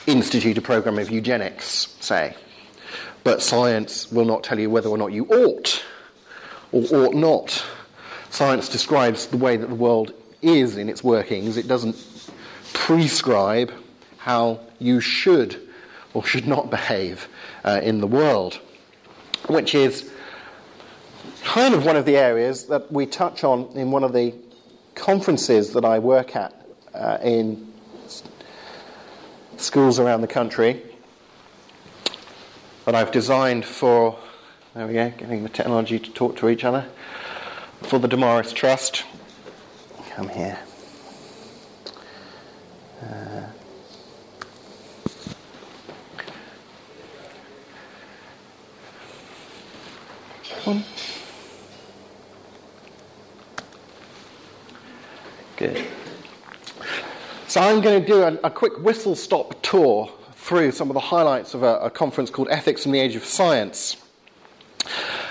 institute 0.07 0.59
a 0.59 0.63
program 0.63 0.99
of 0.99 1.11
eugenics, 1.11 1.95
say. 2.01 2.35
But 3.25 3.43
science 3.43 4.11
will 4.13 4.25
not 4.25 4.45
tell 4.45 4.59
you 4.59 4.71
whether 4.71 4.89
or 4.89 4.99
not 4.99 5.13
you 5.13 5.27
ought 5.27 5.85
or 6.73 6.83
ought 6.95 7.15
not. 7.15 7.65
Science 8.31 8.69
describes 8.69 9.27
the 9.27 9.37
way 9.37 9.57
that 9.57 9.69
the 9.69 9.75
world 9.75 10.13
is 10.43 10.77
in 10.77 10.89
its 10.89 11.03
workings. 11.03 11.57
It 11.57 11.67
doesn't 11.67 11.97
prescribe 12.73 13.73
how 14.19 14.61
you 14.79 15.01
should 15.01 15.61
or 16.15 16.25
should 16.25 16.47
not 16.47 16.71
behave 16.71 17.29
uh, 17.65 17.81
in 17.83 18.01
the 18.01 18.07
world, 18.07 18.61
which 19.49 19.75
is 19.75 20.11
kind 21.43 21.75
of 21.75 21.85
one 21.85 21.97
of 21.97 22.05
the 22.05 22.17
areas 22.17 22.67
that 22.67 22.91
we 22.93 23.07
touch 23.07 23.45
on 23.45 23.65
in 23.75 23.91
one 23.91 24.05
of 24.05 24.13
the 24.13 24.35
conferences 24.95 25.73
that 25.73 25.85
I 25.85 25.99
work 25.99 26.37
at 26.37 26.55
uh, 26.95 27.19
in 27.23 27.73
schools 29.57 29.99
around 29.99 30.21
the 30.21 30.27
country 30.27 30.83
that 32.85 32.95
I've 32.95 33.11
designed 33.11 33.65
for, 33.65 34.19
there 34.75 34.87
we 34.87 34.95
go, 34.95 35.11
getting 35.11 35.43
the 35.43 35.49
technology 35.49 35.99
to 35.99 36.11
talk 36.13 36.37
to 36.37 36.49
each 36.49 36.65
other, 36.65 36.87
for 37.83 37.99
the 37.99 38.09
Damaris 38.09 38.53
Trust. 38.53 39.05
Come 40.11 40.29
here. 40.29 40.59
Uh, 43.03 43.47
one. 50.65 50.85
Good. 55.57 55.87
So 57.57 57.63
I'm 57.63 57.81
going 57.81 58.03
to 58.03 58.07
do 58.07 58.23
a, 58.23 58.35
a 58.45 58.51
quick 58.51 58.79
whistle 58.81 59.17
stop 59.17 59.63
tour 59.63 60.13
through 60.35 60.73
some 60.73 60.91
of 60.91 60.95
the 60.95 61.01
highlights 61.01 61.55
of 61.55 61.63
a, 61.63 61.79
a 61.79 61.89
conference 61.89 62.29
called 62.29 62.49
Ethics 62.51 62.85
in 62.85 62.93
the 62.93 63.01
Age 63.01 63.17
of 63.17 63.25
Science. 63.25 63.97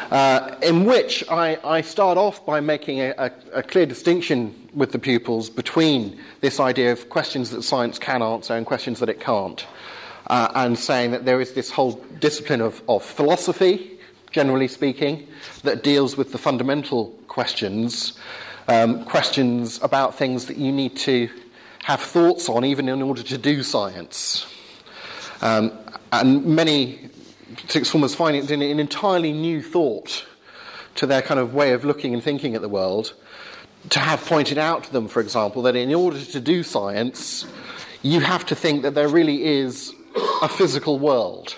Uh, 0.10 0.56
in 0.64 0.86
which 0.86 1.24
I, 1.30 1.60
I, 1.64 1.82
start 1.82 2.18
off 2.18 2.44
by 2.44 2.62
making 2.62 3.00
a, 3.00 3.14
a, 3.20 3.32
a, 3.54 3.62
clear 3.62 3.86
distinction 3.86 4.56
with 4.74 4.92
the 4.92 4.98
pupils 4.98 5.52
between 5.52 6.20
this 6.42 6.60
idea 6.60 6.92
of 6.92 7.10
questions 7.10 7.52
that 7.52 7.62
science 7.62 8.00
can 8.00 8.24
answer 8.24 8.56
and 8.56 8.66
questions 8.66 8.98
that 9.02 9.10
it 9.10 9.20
can't, 9.20 9.64
uh, 10.26 10.52
and 10.56 10.80
saying 10.80 11.12
that 11.12 11.26
there 11.26 11.40
is 11.40 11.54
this 11.54 11.70
whole 11.70 12.04
discipline 12.20 12.60
of, 12.60 12.82
of, 12.90 13.04
philosophy, 13.06 14.00
generally 14.32 14.68
speaking, 14.68 15.28
that 15.62 15.84
deals 15.84 16.18
with 16.18 16.32
the 16.32 16.40
fundamental 16.40 17.12
questions 17.28 18.18
um, 18.68 19.06
questions 19.06 19.80
about 19.84 20.16
things 20.16 20.48
that 20.48 20.58
you 20.58 20.72
need 20.72 20.96
to 20.98 21.30
have 21.86 22.02
thoughts 22.02 22.50
on, 22.50 22.66
even 22.66 22.90
in 22.90 23.00
order 23.04 23.22
to 23.22 23.38
do 23.38 23.62
science. 23.62 24.48
Um, 25.44 25.72
and 26.12 26.44
many 26.44 27.12
sixth 27.68 27.92
formers 27.92 28.16
find 28.16 28.36
it 28.36 28.50
an 28.50 28.64
entirely 28.64 29.32
new 29.32 29.62
thought 29.62 30.26
to 30.96 31.06
their 31.06 31.22
kind 31.22 31.40
of 31.40 31.54
way 31.54 31.74
of 31.74 31.86
looking 31.86 32.16
and 32.16 32.24
thinking 32.24 32.56
at 32.56 32.62
the 32.64 32.70
world. 32.70 33.14
To 33.92 34.00
have 34.00 34.26
pointed 34.26 34.58
out 34.58 34.86
to 34.86 34.92
them, 34.92 35.08
for 35.08 35.20
example, 35.20 35.62
that 35.62 35.76
in 35.76 35.94
order 35.94 36.20
to 36.20 36.40
do 36.40 36.64
science, 36.64 37.46
you 38.02 38.20
have 38.20 38.48
to 38.48 38.56
think 38.56 38.82
that 38.82 38.96
there 38.96 39.08
really 39.08 39.46
is 39.46 39.94
a 40.42 40.50
physical 40.50 40.98
world. 40.98 41.56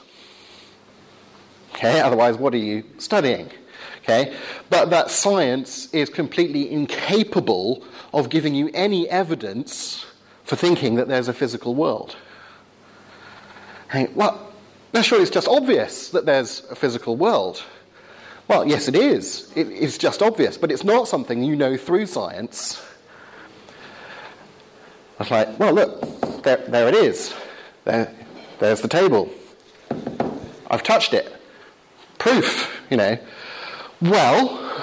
Okay, 1.73 2.01
otherwise, 2.01 2.35
what 2.35 2.53
are 2.53 2.57
you 2.57 2.83
studying? 2.97 3.49
Okay? 4.03 4.35
But 4.69 4.89
that 4.89 5.09
science 5.09 5.87
is 5.93 6.09
completely 6.09 6.69
incapable 6.69 7.81
of 8.13 8.27
giving 8.27 8.55
you 8.55 8.69
any 8.73 9.07
evidence 9.07 10.03
for 10.47 10.55
thinking 10.55 10.95
that 10.95 11.09
there's 11.09 11.27
a 11.27 11.33
physical 11.33 11.75
world. 11.75 12.15
well, 14.15 14.53
now 14.93 15.01
surely 15.01 15.23
it's 15.23 15.31
just 15.31 15.47
obvious 15.49 16.09
that 16.11 16.25
there's 16.25 16.63
a 16.71 16.75
physical 16.75 17.17
world. 17.17 17.61
Well, 18.47 18.65
yes, 18.65 18.87
it 18.87 18.95
is. 18.95 19.51
It, 19.55 19.67
it's 19.67 19.97
just 19.97 20.21
obvious, 20.21 20.57
but 20.57 20.71
it's 20.71 20.85
not 20.85 21.09
something 21.09 21.43
you 21.43 21.57
know 21.57 21.75
through 21.75 22.05
science. 22.05 22.81
I 25.19 25.23
was 25.23 25.31
like, 25.31 25.59
well, 25.59 25.73
look, 25.73 26.43
there, 26.43 26.63
there 26.69 26.87
it 26.87 26.95
is. 26.95 27.35
There, 27.83 28.09
there's 28.59 28.79
the 28.79 28.87
table. 28.87 29.29
I've 30.71 30.83
touched 30.83 31.13
it. 31.13 31.35
Proof, 32.19 32.81
you 32.89 32.95
know. 32.95 33.17
Well, 33.99 34.81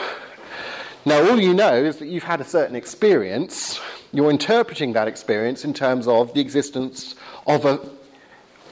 now 1.06 1.26
all 1.26 1.40
you 1.40 1.54
know 1.54 1.73
is 1.73 1.97
that 2.00 2.09
you've 2.09 2.25
had 2.25 2.42
a 2.42 2.44
certain 2.44 2.76
experience. 2.76 3.80
You're 4.14 4.30
interpreting 4.30 4.92
that 4.92 5.09
experience 5.09 5.64
in 5.64 5.75
terms 5.75 6.06
of 6.06 6.35
the 6.35 6.40
existence 6.40 7.16
of 7.49 7.64
a, 7.64 7.80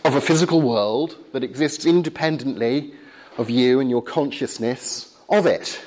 of 0.05 0.15
a 0.15 0.21
physical 0.21 0.63
world 0.63 1.17
that 1.33 1.43
exists 1.43 1.85
independently 1.85 2.95
of 3.37 3.51
you 3.51 3.81
and 3.81 3.91
your 3.91 4.03
consciousness 4.03 5.19
of 5.29 5.47
it. 5.47 5.81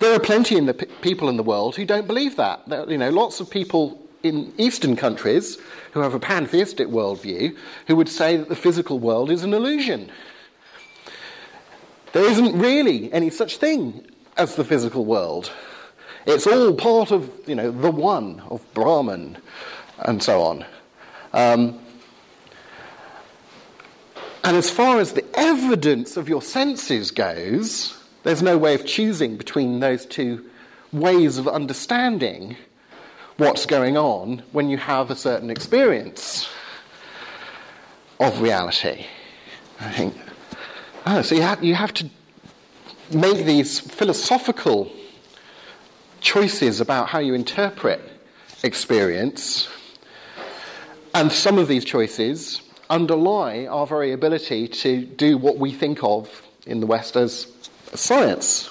There 0.00 0.14
are 0.14 0.20
plenty 0.20 0.58
of 0.58 0.78
p- 0.78 0.84
people 1.00 1.30
in 1.30 1.38
the 1.38 1.42
world 1.42 1.76
who 1.76 1.86
don't 1.86 2.06
believe 2.06 2.36
that. 2.36 2.68
There, 2.68 2.90
you 2.90 2.98
know, 2.98 3.08
lots 3.08 3.40
of 3.40 3.48
people 3.48 4.06
in 4.22 4.52
Eastern 4.58 4.96
countries 4.96 5.56
who 5.92 6.00
have 6.00 6.12
a 6.12 6.20
pantheistic 6.20 6.88
worldview 6.88 7.56
who 7.86 7.96
would 7.96 8.10
say 8.10 8.36
that 8.36 8.50
the 8.50 8.56
physical 8.56 8.98
world 8.98 9.30
is 9.30 9.44
an 9.44 9.54
illusion. 9.54 10.10
There 12.12 12.30
isn't 12.30 12.58
really 12.58 13.10
any 13.14 13.30
such 13.30 13.56
thing 13.56 14.06
as 14.36 14.56
the 14.56 14.64
physical 14.64 15.06
world. 15.06 15.50
It's 16.26 16.46
all 16.46 16.74
part 16.74 17.10
of, 17.10 17.30
you 17.46 17.54
know, 17.54 17.70
the 17.70 17.90
one, 17.90 18.42
of 18.50 18.62
Brahman, 18.74 19.36
and 19.98 20.22
so 20.22 20.42
on. 20.42 20.64
Um, 21.32 21.78
and 24.42 24.56
as 24.56 24.70
far 24.70 25.00
as 25.00 25.12
the 25.12 25.24
evidence 25.34 26.16
of 26.16 26.28
your 26.28 26.42
senses 26.42 27.10
goes, 27.10 27.98
there's 28.22 28.42
no 28.42 28.56
way 28.56 28.74
of 28.74 28.86
choosing 28.86 29.36
between 29.36 29.80
those 29.80 30.06
two 30.06 30.44
ways 30.92 31.38
of 31.38 31.48
understanding 31.48 32.56
what's 33.36 33.66
going 33.66 33.96
on 33.96 34.42
when 34.52 34.68
you 34.68 34.78
have 34.78 35.10
a 35.10 35.16
certain 35.16 35.50
experience 35.50 36.48
of 38.20 38.40
reality. 38.40 39.06
I 39.80 39.90
think 39.90 40.14
Oh, 41.06 41.20
so 41.20 41.34
you 41.34 41.42
have, 41.42 41.62
you 41.62 41.74
have 41.74 41.92
to 41.94 42.08
make 43.12 43.44
these 43.44 43.78
philosophical 43.78 44.90
choices 46.24 46.80
about 46.80 47.08
how 47.08 47.20
you 47.20 47.34
interpret 47.34 48.00
experience. 48.64 49.68
And 51.14 51.30
some 51.30 51.58
of 51.58 51.68
these 51.68 51.84
choices 51.84 52.62
underlie 52.90 53.66
our 53.66 53.86
very 53.86 54.12
ability 54.12 54.66
to 54.66 55.04
do 55.04 55.38
what 55.38 55.58
we 55.58 55.70
think 55.70 56.02
of 56.02 56.42
in 56.66 56.80
the 56.80 56.86
West 56.86 57.14
as 57.14 57.46
science. 57.94 58.70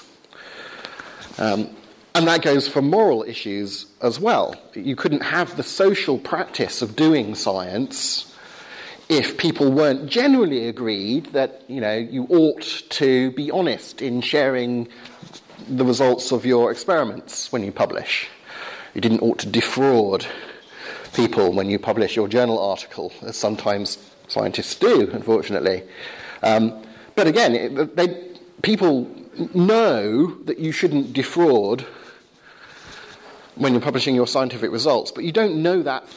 Um, 1.37 1.69
and 2.15 2.27
that 2.27 2.41
goes 2.41 2.67
for 2.67 2.81
moral 2.81 3.23
issues 3.23 3.85
as 4.01 4.19
well. 4.19 4.55
You 4.73 4.95
couldn't 4.95 5.21
have 5.21 5.55
the 5.55 5.63
social 5.63 6.17
practice 6.17 6.81
of 6.81 6.95
doing 6.95 7.33
science 7.33 8.35
if 9.09 9.37
people 9.37 9.71
weren't 9.71 10.07
generally 10.07 10.67
agreed 10.67 11.25
that 11.33 11.61
you 11.67 11.81
know 11.81 11.95
you 11.95 12.25
ought 12.29 12.83
to 12.89 13.31
be 13.31 13.51
honest 13.51 14.01
in 14.01 14.21
sharing 14.21 14.87
the 15.67 15.85
results 15.85 16.31
of 16.31 16.45
your 16.45 16.71
experiments 16.71 17.51
when 17.51 17.63
you 17.63 17.71
publish. 17.71 18.27
You 18.93 19.01
didn't 19.01 19.21
ought 19.21 19.39
to 19.39 19.47
defraud 19.47 20.25
people 21.13 21.53
when 21.53 21.69
you 21.69 21.79
publish 21.79 22.15
your 22.15 22.27
journal 22.27 22.59
article, 22.59 23.11
as 23.21 23.37
sometimes 23.37 23.97
scientists 24.27 24.75
do, 24.75 25.09
unfortunately. 25.11 25.83
Um, 26.41 26.83
but 27.15 27.27
again, 27.27 27.89
they, 27.95 28.35
people 28.61 29.09
know 29.53 30.35
that 30.43 30.59
you 30.59 30.71
shouldn't 30.71 31.13
defraud 31.13 31.85
when 33.55 33.73
you're 33.73 33.81
publishing 33.81 34.15
your 34.15 34.27
scientific 34.27 34.71
results, 34.71 35.11
but 35.11 35.23
you 35.23 35.31
don't 35.31 35.61
know 35.61 35.83
that 35.83 36.07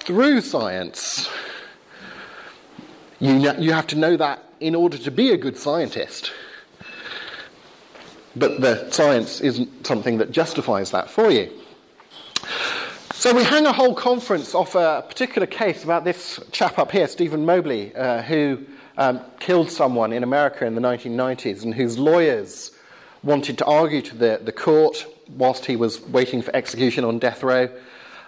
through 0.00 0.40
science. 0.40 1.28
You, 3.20 3.52
you 3.58 3.72
have 3.72 3.86
to 3.88 3.96
know 3.96 4.16
that 4.16 4.44
in 4.60 4.74
order 4.74 4.98
to 4.98 5.10
be 5.10 5.32
a 5.32 5.36
good 5.36 5.56
scientist. 5.56 6.32
But 8.34 8.60
the 8.60 8.90
science 8.90 9.40
isn't 9.40 9.86
something 9.86 10.18
that 10.18 10.30
justifies 10.30 10.90
that 10.90 11.10
for 11.10 11.30
you. 11.30 11.50
So 13.14 13.34
we 13.34 13.44
hang 13.44 13.66
a 13.66 13.72
whole 13.72 13.94
conference 13.94 14.54
off 14.54 14.74
a 14.74 15.04
particular 15.06 15.46
case 15.46 15.84
about 15.84 16.04
this 16.04 16.40
chap 16.50 16.78
up 16.78 16.90
here, 16.90 17.06
Stephen 17.06 17.44
Mobley, 17.46 17.94
uh, 17.94 18.22
who 18.22 18.64
um, 18.96 19.20
killed 19.38 19.70
someone 19.70 20.12
in 20.12 20.22
America 20.22 20.66
in 20.66 20.74
the 20.74 20.80
1990s 20.80 21.62
and 21.62 21.74
whose 21.74 21.98
lawyers 21.98 22.72
wanted 23.22 23.58
to 23.58 23.64
argue 23.64 24.02
to 24.02 24.16
the, 24.16 24.40
the 24.42 24.50
court 24.50 25.06
whilst 25.36 25.66
he 25.66 25.76
was 25.76 26.00
waiting 26.08 26.42
for 26.42 26.54
execution 26.56 27.04
on 27.04 27.18
death 27.18 27.42
row 27.42 27.68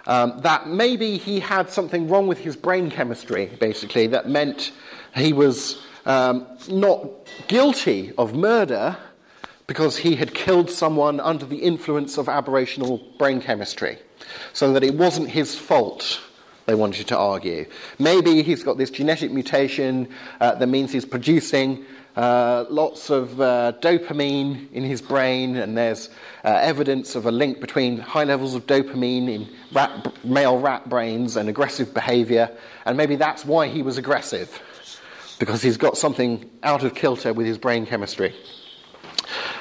um, 0.07 0.41
that 0.43 0.69
maybe 0.69 1.17
he 1.17 1.41
had 1.41 1.71
something 1.71 2.09
wrong 2.09 2.27
with 2.27 2.39
his 2.39 2.57
brain 2.57 2.91
chemistry, 2.91 3.47
basically, 3.59 4.07
that 4.09 4.29
meant 4.29 4.73
he 5.15 5.33
was 5.33 5.83
um, 6.07 6.47
not 6.69 7.09
guilty 7.49 8.13
of 8.19 8.35
murder 8.35 8.97
because 9.67 9.97
he 9.97 10.17
had 10.17 10.35
killed 10.35 10.71
someone 10.71 11.21
under 11.21 11.47
the 11.47 11.57
influence 11.57 12.19
of 12.19 12.27
aberrational 12.27 13.01
brain 13.19 13.41
chemistry, 13.41 13.99
so 14.53 14.73
that 14.73 14.85
it 14.85 14.95
wasn't 14.95 15.29
his 15.29 15.55
fault 15.55 16.21
they 16.67 16.75
wanted 16.75 17.07
to 17.09 17.17
argue. 17.17 17.67
Maybe 17.99 18.43
he's 18.43 18.63
got 18.63 18.79
this 18.79 18.91
genetic 18.91 19.31
mutation 19.31 20.09
uh, 20.41 20.55
that 20.55 20.67
means 20.67 20.93
he's 20.93 21.05
producing 21.05 21.85
uh, 22.17 22.65
lots 22.71 23.11
of 23.11 23.41
uh, 23.41 23.73
dopamine 23.81 24.71
in 24.73 24.85
his 24.85 25.03
brain, 25.03 25.57
and 25.57 25.77
there's 25.77 26.11
uh, 26.45 26.49
evidence 26.49 27.15
of 27.15 27.27
a 27.27 27.31
link 27.31 27.61
between 27.61 27.99
high 27.99 28.25
levels 28.25 28.55
of 28.55 28.67
dopamine 28.67 29.29
in 29.29 29.49
rat, 29.73 30.13
male 30.25 30.59
rat 30.59 30.89
brains 30.89 31.37
and 31.37 31.49
aggressive 31.49 31.93
behavior, 31.93 32.51
and 32.87 32.97
maybe 32.97 33.17
that's 33.17 33.45
why 33.45 33.67
he 33.67 33.83
was 33.83 33.99
aggressive, 33.99 34.61
because 35.39 35.61
he's 35.61 35.77
got 35.77 35.97
something 35.97 36.49
out 36.63 36.85
of 36.85 36.95
kilter 36.95 37.33
with 37.33 37.47
his 37.47 37.59
brain 37.59 37.85
chemistry. 37.85 38.35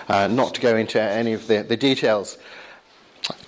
Uh, 0.08 0.28
not 0.28 0.54
to 0.54 0.62
go 0.62 0.76
into 0.76 1.02
any 1.02 1.32
of 1.32 1.48
the, 1.48 1.64
the 1.64 1.78
details. 1.78 2.38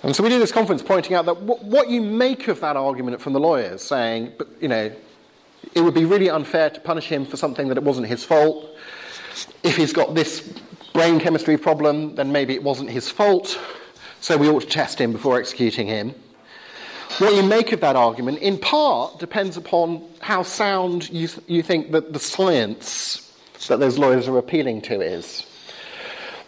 And 0.02 0.16
so 0.16 0.22
we 0.22 0.30
do 0.30 0.38
this 0.38 0.52
conference 0.52 0.82
pointing 0.82 1.14
out 1.14 1.26
that 1.26 1.46
w- 1.46 1.62
what 1.62 1.90
you 1.90 2.00
make 2.00 2.48
of 2.48 2.60
that 2.60 2.76
argument 2.76 3.20
from 3.20 3.34
the 3.34 3.40
lawyers, 3.40 3.82
saying, 3.82 4.32
but, 4.38 4.48
you 4.60 4.68
know, 4.68 4.90
it 5.74 5.80
would 5.82 5.92
be 5.92 6.06
really 6.06 6.30
unfair 6.30 6.70
to 6.70 6.80
punish 6.80 7.08
him 7.08 7.26
for 7.26 7.36
something 7.36 7.68
that 7.68 7.76
it 7.76 7.82
wasn't 7.82 8.06
his 8.06 8.24
fault. 8.24 8.74
If 9.62 9.76
he's 9.76 9.92
got 9.92 10.14
this 10.14 10.54
brain 10.94 11.20
chemistry 11.20 11.58
problem, 11.58 12.14
then 12.14 12.32
maybe 12.32 12.54
it 12.54 12.62
wasn't 12.62 12.88
his 12.88 13.10
fault, 13.10 13.58
so 14.22 14.38
we 14.38 14.48
ought 14.48 14.62
to 14.62 14.66
test 14.66 14.98
him 14.98 15.12
before 15.12 15.38
executing 15.38 15.86
him. 15.86 16.14
What 17.18 17.34
you 17.34 17.42
make 17.42 17.72
of 17.72 17.80
that 17.80 17.96
argument, 17.96 18.38
in 18.38 18.56
part, 18.56 19.18
depends 19.18 19.58
upon 19.58 20.08
how 20.20 20.42
sound 20.42 21.10
you, 21.10 21.28
th- 21.28 21.46
you 21.48 21.62
think 21.62 21.92
that 21.92 22.14
the 22.14 22.18
science 22.18 23.30
that 23.68 23.80
those 23.80 23.98
lawyers 23.98 24.26
are 24.26 24.38
appealing 24.38 24.80
to 24.82 25.02
is. 25.02 25.44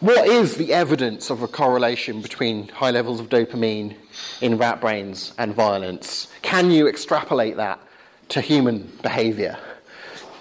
What 0.00 0.28
is 0.28 0.54
the 0.54 0.74
evidence 0.74 1.28
of 1.28 1.42
a 1.42 1.48
correlation 1.48 2.22
between 2.22 2.68
high 2.68 2.92
levels 2.92 3.18
of 3.18 3.28
dopamine 3.28 3.96
in 4.40 4.56
rat 4.56 4.80
brains 4.80 5.32
and 5.38 5.52
violence? 5.52 6.28
Can 6.40 6.70
you 6.70 6.86
extrapolate 6.86 7.56
that 7.56 7.80
to 8.28 8.40
human 8.40 8.92
behavior? 9.02 9.58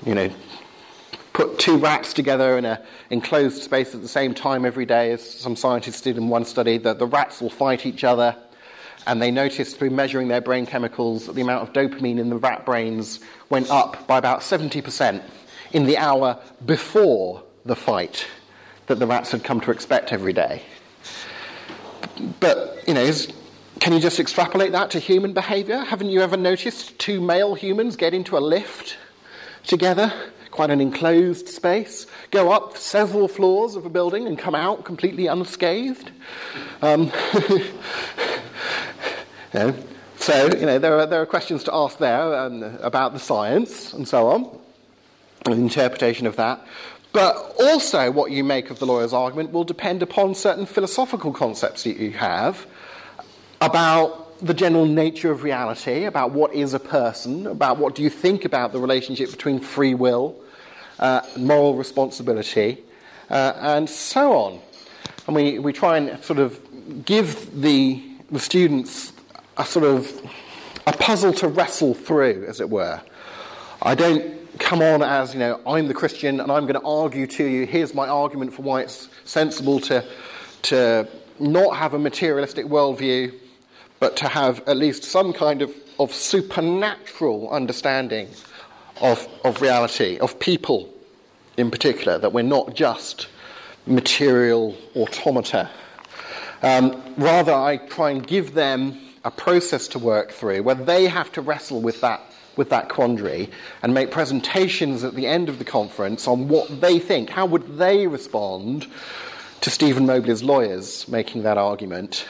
You 0.05 0.13
know, 0.13 0.29
put 1.33 1.57
two 1.57 1.77
rats 1.77 2.13
together 2.13 2.55
in 2.59 2.65
an 2.65 2.77
enclosed 3.09 3.63
space 3.63 3.95
at 3.95 4.03
the 4.03 4.07
same 4.07 4.35
time 4.35 4.63
every 4.63 4.85
day, 4.85 5.13
as 5.13 5.27
some 5.27 5.55
scientists 5.55 6.01
did 6.01 6.17
in 6.17 6.29
one 6.29 6.45
study, 6.45 6.77
that 6.77 6.99
the 6.99 7.07
rats 7.07 7.41
will 7.41 7.49
fight 7.49 7.87
each 7.87 8.03
other. 8.03 8.35
And 9.07 9.19
they 9.19 9.31
noticed 9.31 9.79
through 9.79 9.89
measuring 9.89 10.27
their 10.27 10.41
brain 10.41 10.67
chemicals 10.67 11.25
that 11.25 11.33
the 11.33 11.41
amount 11.41 11.67
of 11.67 11.73
dopamine 11.73 12.19
in 12.19 12.29
the 12.29 12.37
rat 12.37 12.63
brains 12.63 13.21
went 13.49 13.71
up 13.71 14.05
by 14.05 14.19
about 14.19 14.41
70% 14.41 15.23
in 15.71 15.85
the 15.85 15.97
hour 15.97 16.39
before 16.63 17.41
the 17.65 17.75
fight 17.75 18.27
that 18.87 18.99
the 18.99 19.07
rats 19.07 19.31
had 19.31 19.43
come 19.43 19.61
to 19.61 19.71
expect 19.71 20.11
every 20.11 20.33
day. 20.33 20.63
But, 22.39 22.83
you 22.87 22.93
know, 22.93 23.01
is, 23.01 23.31
can 23.79 23.93
you 23.93 23.99
just 23.99 24.19
extrapolate 24.19 24.71
that 24.71 24.91
to 24.91 24.99
human 24.99 25.33
behavior? 25.33 25.79
Haven't 25.79 26.09
you 26.09 26.21
ever 26.21 26.37
noticed 26.37 26.97
two 26.97 27.21
male 27.21 27.53
humans 27.53 27.95
get 27.95 28.13
into 28.13 28.37
a 28.37 28.39
lift 28.39 28.97
together, 29.65 30.11
quite 30.51 30.69
an 30.71 30.81
enclosed 30.81 31.47
space, 31.49 32.07
go 32.31 32.51
up 32.51 32.77
several 32.77 33.27
floors 33.27 33.75
of 33.75 33.85
a 33.85 33.89
building 33.89 34.25
and 34.25 34.39
come 34.39 34.55
out 34.55 34.85
completely 34.85 35.27
unscathed? 35.27 36.11
Um, 36.81 37.11
so, 40.17 40.47
you 40.55 40.65
know, 40.65 40.79
there 40.79 40.97
are, 40.97 41.05
there 41.05 41.21
are 41.21 41.25
questions 41.25 41.63
to 41.65 41.73
ask 41.73 41.97
there 41.97 42.35
um, 42.35 42.63
about 42.81 43.13
the 43.13 43.19
science 43.19 43.93
and 43.93 44.07
so 44.07 44.27
on, 44.29 44.59
and 45.45 45.53
the 45.53 45.61
interpretation 45.61 46.25
of 46.25 46.37
that. 46.37 46.65
But 47.17 47.55
also, 47.59 48.11
what 48.11 48.29
you 48.29 48.43
make 48.43 48.69
of 48.69 48.77
the 48.77 48.85
lawyer's 48.85 49.11
argument 49.11 49.51
will 49.51 49.63
depend 49.63 50.03
upon 50.03 50.35
certain 50.35 50.67
philosophical 50.67 51.33
concepts 51.33 51.83
that 51.83 51.97
you 51.97 52.11
have 52.11 52.67
about 53.59 54.37
the 54.37 54.53
general 54.53 54.85
nature 54.85 55.31
of 55.31 55.41
reality, 55.41 56.03
about 56.03 56.29
what 56.29 56.53
is 56.53 56.75
a 56.75 56.79
person, 56.79 57.47
about 57.47 57.79
what 57.79 57.95
do 57.95 58.03
you 58.03 58.11
think 58.11 58.45
about 58.45 58.71
the 58.71 58.79
relationship 58.79 59.31
between 59.31 59.59
free 59.59 59.95
will, 59.95 60.35
uh, 60.99 61.21
moral 61.35 61.73
responsibility, 61.73 62.77
uh, 63.31 63.53
and 63.61 63.89
so 63.89 64.33
on. 64.33 64.59
And 65.25 65.35
we, 65.35 65.57
we 65.57 65.73
try 65.73 65.97
and 65.97 66.23
sort 66.23 66.37
of 66.37 66.61
give 67.03 67.59
the, 67.59 67.99
the 68.29 68.39
students 68.39 69.11
a 69.57 69.65
sort 69.65 69.85
of 69.85 70.21
a 70.85 70.93
puzzle 70.93 71.33
to 71.33 71.47
wrestle 71.47 71.95
through, 71.95 72.45
as 72.47 72.61
it 72.61 72.69
were. 72.69 73.01
I 73.81 73.95
don't 73.95 74.46
come 74.59 74.81
on 74.81 75.03
as, 75.03 75.33
you 75.33 75.39
know, 75.39 75.59
I'm 75.67 75.87
the 75.87 75.93
Christian 75.93 76.39
and 76.39 76.51
I'm 76.51 76.63
going 76.63 76.79
to 76.79 76.85
argue 76.85 77.27
to 77.27 77.45
you, 77.45 77.65
here's 77.65 77.93
my 77.93 78.07
argument 78.07 78.53
for 78.53 78.61
why 78.61 78.81
it's 78.81 79.09
sensible 79.25 79.79
to, 79.81 80.05
to 80.63 81.07
not 81.39 81.75
have 81.75 81.93
a 81.93 81.99
materialistic 81.99 82.65
worldview, 82.65 83.33
but 83.99 84.15
to 84.17 84.27
have 84.27 84.61
at 84.67 84.77
least 84.77 85.03
some 85.03 85.33
kind 85.33 85.61
of, 85.61 85.73
of 85.99 86.13
supernatural 86.13 87.49
understanding 87.49 88.27
of, 89.01 89.27
of 89.43 89.61
reality, 89.61 90.17
of 90.19 90.39
people 90.39 90.93
in 91.57 91.71
particular, 91.71 92.17
that 92.19 92.31
we're 92.31 92.43
not 92.43 92.75
just 92.75 93.27
material 93.85 94.77
automata. 94.95 95.69
Um, 96.61 97.01
rather, 97.17 97.53
I 97.53 97.77
try 97.77 98.11
and 98.11 98.25
give 98.25 98.53
them 98.53 98.99
a 99.23 99.31
process 99.31 99.87
to 99.89 99.99
work 99.99 100.31
through 100.31 100.63
where 100.63 100.75
they 100.75 101.07
have 101.07 101.31
to 101.33 101.41
wrestle 101.41 101.81
with 101.81 102.01
that 102.01 102.21
with 102.57 102.69
that 102.69 102.89
quandary 102.89 103.49
and 103.81 103.93
make 103.93 104.11
presentations 104.11 105.03
at 105.03 105.15
the 105.15 105.27
end 105.27 105.47
of 105.47 105.59
the 105.59 105.65
conference 105.65 106.27
on 106.27 106.47
what 106.47 106.81
they 106.81 106.99
think. 106.99 107.29
How 107.29 107.45
would 107.45 107.77
they 107.77 108.07
respond 108.07 108.87
to 109.61 109.69
Stephen 109.69 110.05
Mobley's 110.05 110.43
lawyers 110.43 111.07
making 111.07 111.43
that 111.43 111.57
argument, 111.57 112.25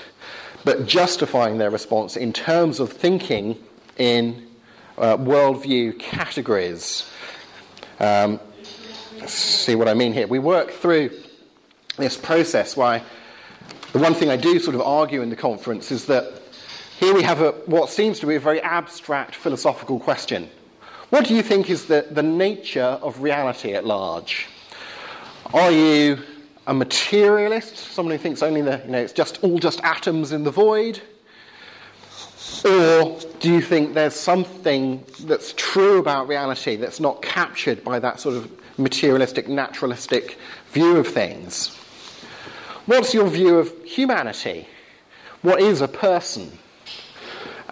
but 0.63 0.85
justifying 0.85 1.57
their 1.57 1.71
response 1.71 2.15
in 2.15 2.33
terms 2.33 2.79
of 2.79 2.91
thinking 2.91 3.57
in 3.97 4.47
uh, 4.97 5.17
worldview 5.17 5.97
categories? 5.97 7.09
Um, 7.99 8.39
see 9.25 9.75
what 9.75 9.87
I 9.87 9.93
mean 9.93 10.13
here. 10.13 10.27
We 10.27 10.39
work 10.39 10.71
through 10.71 11.11
this 11.97 12.15
process 12.15 12.77
why 12.77 13.01
the 13.93 13.99
one 13.99 14.13
thing 14.13 14.29
I 14.29 14.37
do 14.37 14.59
sort 14.59 14.75
of 14.75 14.81
argue 14.81 15.21
in 15.21 15.29
the 15.29 15.35
conference 15.35 15.91
is 15.91 16.05
that 16.05 16.41
here 16.99 17.13
we 17.13 17.21
have 17.21 17.41
a, 17.41 17.51
what 17.67 17.89
seems 17.89 18.19
to 18.19 18.25
be 18.25 18.35
a 18.35 18.39
very 18.39 18.59
abstract 18.61 19.35
philosophical 19.35 19.99
question. 19.99 20.49
What 21.11 21.25
do 21.25 21.35
you 21.35 21.43
think 21.43 21.69
is 21.69 21.85
the, 21.85 22.07
the 22.09 22.23
nature 22.23 22.81
of 22.81 23.21
reality 23.21 23.73
at 23.73 23.85
large? 23.85 24.47
Are 25.53 25.71
you 25.71 26.17
a 26.65 26.73
materialist, 26.73 27.77
someone 27.77 28.13
who 28.13 28.17
thinks 28.17 28.41
only 28.41 28.61
the, 28.61 28.81
you 28.83 28.91
know, 28.91 28.99
it's 28.99 29.13
just 29.13 29.43
all 29.43 29.59
just 29.59 29.79
atoms 29.83 30.31
in 30.31 30.43
the 30.43 30.51
void? 30.51 30.99
Or 32.65 33.19
do 33.39 33.53
you 33.53 33.61
think 33.61 33.93
there's 33.93 34.15
something 34.15 35.05
that's 35.21 35.53
true 35.55 35.99
about 35.99 36.27
reality 36.27 36.77
that's 36.77 36.99
not 36.99 37.21
captured 37.21 37.83
by 37.83 37.99
that 37.99 38.19
sort 38.19 38.35
of 38.35 38.51
materialistic, 38.79 39.47
naturalistic 39.47 40.39
view 40.71 40.97
of 40.97 41.07
things? 41.07 41.75
What's 42.87 43.13
your 43.13 43.27
view 43.27 43.59
of 43.59 43.71
humanity? 43.85 44.67
What 45.43 45.61
is 45.61 45.81
a 45.81 45.87
person? 45.87 46.57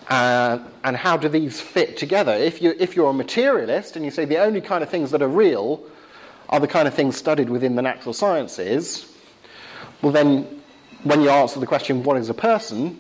Uh, 0.07 0.59
and 0.83 0.95
how 0.95 1.17
do 1.17 1.27
these 1.27 1.59
fit 1.59 1.97
together? 1.97 2.33
If, 2.33 2.61
you, 2.61 2.75
if 2.77 2.95
you're 2.95 3.09
a 3.09 3.13
materialist 3.13 3.95
and 3.95 4.05
you 4.05 4.11
say 4.11 4.25
the 4.25 4.37
only 4.37 4.61
kind 4.61 4.83
of 4.83 4.89
things 4.89 5.11
that 5.11 5.21
are 5.21 5.27
real 5.27 5.83
are 6.49 6.59
the 6.59 6.67
kind 6.67 6.87
of 6.87 6.93
things 6.93 7.15
studied 7.17 7.49
within 7.49 7.75
the 7.75 7.81
natural 7.81 8.13
sciences, 8.13 9.11
well, 10.01 10.11
then 10.11 10.61
when 11.03 11.21
you 11.21 11.29
answer 11.29 11.59
the 11.59 11.65
question, 11.65 12.03
what 12.03 12.17
is 12.17 12.29
a 12.29 12.35
person, 12.35 12.99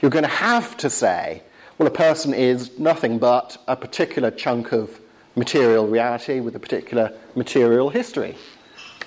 you're 0.00 0.10
going 0.10 0.24
to 0.24 0.28
have 0.28 0.76
to 0.76 0.90
say, 0.90 1.42
well, 1.76 1.88
a 1.88 1.92
person 1.92 2.34
is 2.34 2.78
nothing 2.78 3.18
but 3.18 3.56
a 3.66 3.76
particular 3.76 4.30
chunk 4.30 4.72
of 4.72 5.00
material 5.34 5.86
reality 5.86 6.40
with 6.40 6.54
a 6.56 6.58
particular 6.58 7.12
material 7.34 7.90
history. 7.90 8.36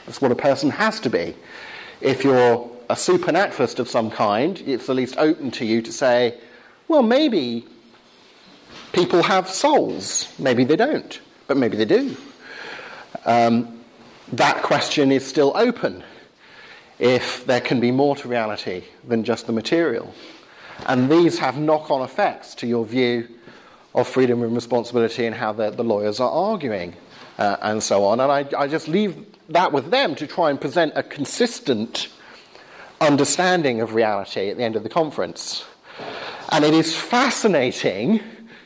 That's 0.05 0.21
what 0.21 0.31
a 0.31 0.35
person 0.35 0.69
has 0.69 0.99
to 1.01 1.09
be. 1.09 1.35
If 2.01 2.23
you're 2.23 2.69
a 2.89 2.95
supernaturalist 2.95 3.79
of 3.79 3.89
some 3.89 4.09
kind, 4.09 4.61
it's 4.65 4.89
at 4.89 4.95
least 4.95 5.15
open 5.17 5.51
to 5.51 5.65
you 5.65 5.81
to 5.81 5.91
say, 5.91 6.37
well, 6.91 7.03
maybe 7.03 7.65
people 8.91 9.23
have 9.23 9.47
souls. 9.47 10.27
Maybe 10.37 10.65
they 10.65 10.75
don't, 10.75 11.21
but 11.47 11.55
maybe 11.55 11.77
they 11.77 11.85
do. 11.85 12.17
Um, 13.25 13.79
that 14.33 14.61
question 14.61 15.09
is 15.09 15.25
still 15.25 15.53
open 15.55 16.03
if 16.99 17.45
there 17.45 17.61
can 17.61 17.79
be 17.79 17.91
more 17.91 18.17
to 18.17 18.27
reality 18.27 18.83
than 19.07 19.23
just 19.23 19.47
the 19.47 19.53
material. 19.53 20.13
And 20.85 21.09
these 21.09 21.39
have 21.39 21.57
knock 21.57 21.89
on 21.89 22.01
effects 22.01 22.55
to 22.55 22.67
your 22.67 22.85
view 22.85 23.27
of 23.95 24.05
freedom 24.05 24.43
and 24.43 24.53
responsibility 24.53 25.25
and 25.25 25.33
how 25.33 25.53
the, 25.53 25.69
the 25.69 25.85
lawyers 25.85 26.19
are 26.19 26.29
arguing 26.29 26.93
uh, 27.37 27.55
and 27.61 27.81
so 27.81 28.03
on. 28.03 28.19
And 28.19 28.29
I, 28.29 28.45
I 28.57 28.67
just 28.67 28.89
leave 28.89 29.25
that 29.47 29.71
with 29.71 29.91
them 29.91 30.13
to 30.15 30.27
try 30.27 30.49
and 30.49 30.59
present 30.59 30.91
a 30.97 31.03
consistent 31.03 32.09
understanding 32.99 33.79
of 33.79 33.95
reality 33.95 34.49
at 34.49 34.57
the 34.57 34.63
end 34.63 34.75
of 34.75 34.83
the 34.83 34.89
conference. 34.89 35.63
And 36.53 36.65
it 36.65 36.73
is 36.73 36.93
fascinating 36.93 38.19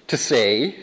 to 0.07 0.17
see 0.17 0.75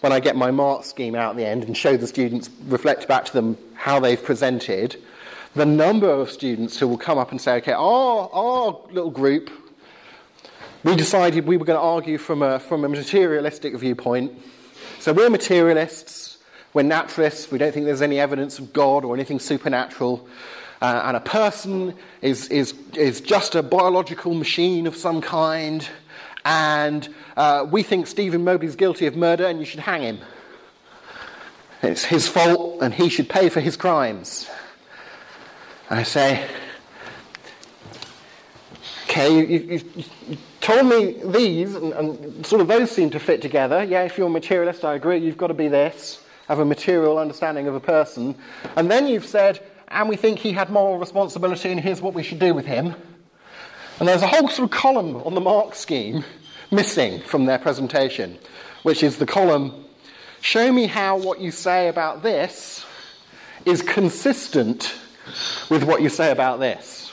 when 0.00 0.12
I 0.12 0.20
get 0.20 0.36
my 0.36 0.52
mark 0.52 0.84
scheme 0.84 1.16
out 1.16 1.30
at 1.30 1.36
the 1.36 1.44
end 1.44 1.64
and 1.64 1.76
show 1.76 1.96
the 1.96 2.06
students, 2.06 2.48
reflect 2.68 3.08
back 3.08 3.24
to 3.24 3.32
them 3.32 3.58
how 3.74 3.98
they've 3.98 4.22
presented, 4.22 4.96
the 5.56 5.66
number 5.66 6.08
of 6.08 6.30
students 6.30 6.78
who 6.78 6.86
will 6.86 6.98
come 6.98 7.18
up 7.18 7.32
and 7.32 7.40
say, 7.40 7.56
okay, 7.56 7.72
our, 7.72 8.30
our 8.32 8.78
little 8.92 9.10
group, 9.10 9.50
we 10.84 10.94
decided 10.94 11.48
we 11.48 11.56
were 11.56 11.64
going 11.64 11.78
to 11.78 11.82
argue 11.82 12.16
from 12.16 12.42
a, 12.42 12.60
from 12.60 12.84
a 12.84 12.88
materialistic 12.88 13.74
viewpoint. 13.74 14.30
So 15.00 15.12
we're 15.12 15.30
materialists, 15.30 16.38
we're 16.74 16.82
naturalists, 16.82 17.50
we 17.50 17.58
don't 17.58 17.72
think 17.72 17.86
there's 17.86 18.02
any 18.02 18.20
evidence 18.20 18.60
of 18.60 18.72
God 18.72 19.04
or 19.04 19.16
anything 19.16 19.40
supernatural. 19.40 20.28
Uh, 20.80 21.02
and 21.06 21.16
a 21.16 21.20
person 21.20 21.92
is, 22.22 22.46
is, 22.50 22.72
is 22.94 23.20
just 23.20 23.56
a 23.56 23.64
biological 23.64 24.32
machine 24.32 24.86
of 24.86 24.94
some 24.94 25.20
kind 25.20 25.88
and 26.46 27.12
uh, 27.36 27.66
we 27.68 27.82
think 27.82 28.06
Stephen 28.06 28.44
Mobley's 28.44 28.76
guilty 28.76 29.06
of 29.06 29.16
murder 29.16 29.44
and 29.46 29.58
you 29.58 29.64
should 29.64 29.80
hang 29.80 30.02
him. 30.02 30.20
It's 31.82 32.04
his 32.04 32.28
fault 32.28 32.80
and 32.82 32.94
he 32.94 33.08
should 33.08 33.28
pay 33.28 33.48
for 33.48 33.60
his 33.60 33.76
crimes. 33.76 34.48
I 35.90 36.04
say, 36.04 36.48
okay, 39.04 39.36
you, 39.36 39.44
you, 39.44 40.04
you 40.28 40.38
told 40.60 40.86
me 40.86 41.20
these, 41.24 41.74
and, 41.74 41.92
and, 41.92 42.46
sort 42.46 42.60
of 42.60 42.68
those 42.68 42.92
seem 42.92 43.10
to 43.10 43.18
fit 43.18 43.42
together. 43.42 43.82
Yeah, 43.82 44.04
if 44.04 44.16
you're 44.16 44.28
a 44.28 44.30
materialist, 44.30 44.84
I 44.84 44.94
agree, 44.94 45.18
you've 45.18 45.36
got 45.36 45.48
to 45.48 45.54
be 45.54 45.66
this, 45.66 46.22
have 46.46 46.60
a 46.60 46.64
material 46.64 47.18
understanding 47.18 47.66
of 47.66 47.74
a 47.74 47.80
person. 47.80 48.36
And 48.76 48.88
then 48.88 49.08
you've 49.08 49.26
said, 49.26 49.66
and 49.88 50.08
we 50.08 50.14
think 50.14 50.38
he 50.38 50.52
had 50.52 50.70
moral 50.70 50.98
responsibility, 50.98 51.72
and 51.72 51.80
here's 51.80 52.00
what 52.00 52.14
we 52.14 52.22
should 52.22 52.38
do 52.38 52.54
with 52.54 52.66
him. 52.66 52.94
And 53.98 54.08
there's 54.08 54.22
a 54.22 54.26
whole 54.26 54.48
sort 54.48 54.70
of 54.70 54.70
column 54.70 55.16
on 55.16 55.34
the 55.34 55.40
mark 55.40 55.74
scheme 55.74 56.24
missing 56.70 57.20
from 57.20 57.46
their 57.46 57.58
presentation, 57.58 58.38
which 58.82 59.02
is 59.02 59.18
the 59.18 59.26
column 59.26 59.86
Show 60.46 60.70
me 60.70 60.86
how 60.86 61.16
what 61.16 61.40
you 61.40 61.50
say 61.50 61.88
about 61.88 62.22
this 62.22 62.86
is 63.64 63.82
consistent 63.82 64.94
with 65.68 65.82
what 65.82 66.02
you 66.02 66.08
say 66.08 66.30
about 66.30 66.60
this. 66.60 67.10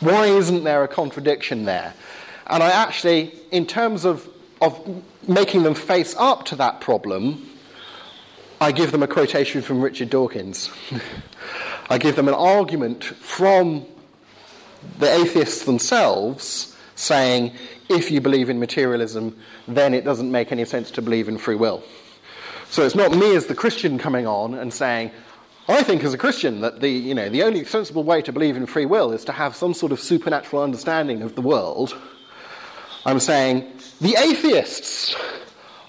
Why 0.00 0.26
isn't 0.26 0.64
there 0.64 0.82
a 0.82 0.88
contradiction 0.88 1.66
there? 1.66 1.92
And 2.46 2.62
I 2.62 2.70
actually, 2.70 3.34
in 3.50 3.66
terms 3.66 4.06
of, 4.06 4.26
of 4.62 5.02
making 5.28 5.62
them 5.62 5.74
face 5.74 6.14
up 6.16 6.46
to 6.46 6.56
that 6.56 6.80
problem, 6.80 7.50
I 8.62 8.72
give 8.72 8.92
them 8.92 9.02
a 9.02 9.08
quotation 9.08 9.60
from 9.60 9.82
Richard 9.82 10.08
Dawkins. 10.08 10.70
I 11.90 11.98
give 11.98 12.16
them 12.16 12.28
an 12.28 12.34
argument 12.34 13.04
from 13.04 13.84
the 14.98 15.12
atheists 15.12 15.64
themselves 15.64 16.76
saying 16.94 17.52
if 17.88 18.10
you 18.10 18.20
believe 18.20 18.50
in 18.50 18.58
materialism, 18.58 19.38
then 19.68 19.94
it 19.94 20.04
doesn't 20.04 20.30
make 20.30 20.50
any 20.52 20.64
sense 20.64 20.90
to 20.92 21.02
believe 21.02 21.28
in 21.28 21.38
free 21.38 21.54
will. 21.54 21.82
So 22.70 22.84
it's 22.84 22.94
not 22.94 23.12
me 23.12 23.36
as 23.36 23.46
the 23.46 23.54
Christian 23.54 23.98
coming 23.98 24.26
on 24.26 24.54
and 24.54 24.72
saying, 24.72 25.12
I 25.68 25.82
think 25.82 26.04
as 26.04 26.14
a 26.14 26.18
Christian 26.18 26.60
that 26.60 26.80
the, 26.80 26.88
you 26.88 27.14
know, 27.14 27.28
the 27.28 27.42
only 27.42 27.64
sensible 27.64 28.04
way 28.04 28.22
to 28.22 28.32
believe 28.32 28.56
in 28.56 28.66
free 28.66 28.86
will 28.86 29.12
is 29.12 29.24
to 29.24 29.32
have 29.32 29.54
some 29.56 29.74
sort 29.74 29.92
of 29.92 30.00
supernatural 30.00 30.62
understanding 30.62 31.22
of 31.22 31.34
the 31.34 31.42
world. 31.42 31.96
I'm 33.04 33.20
saying 33.20 33.72
the 34.00 34.16
atheists 34.16 35.14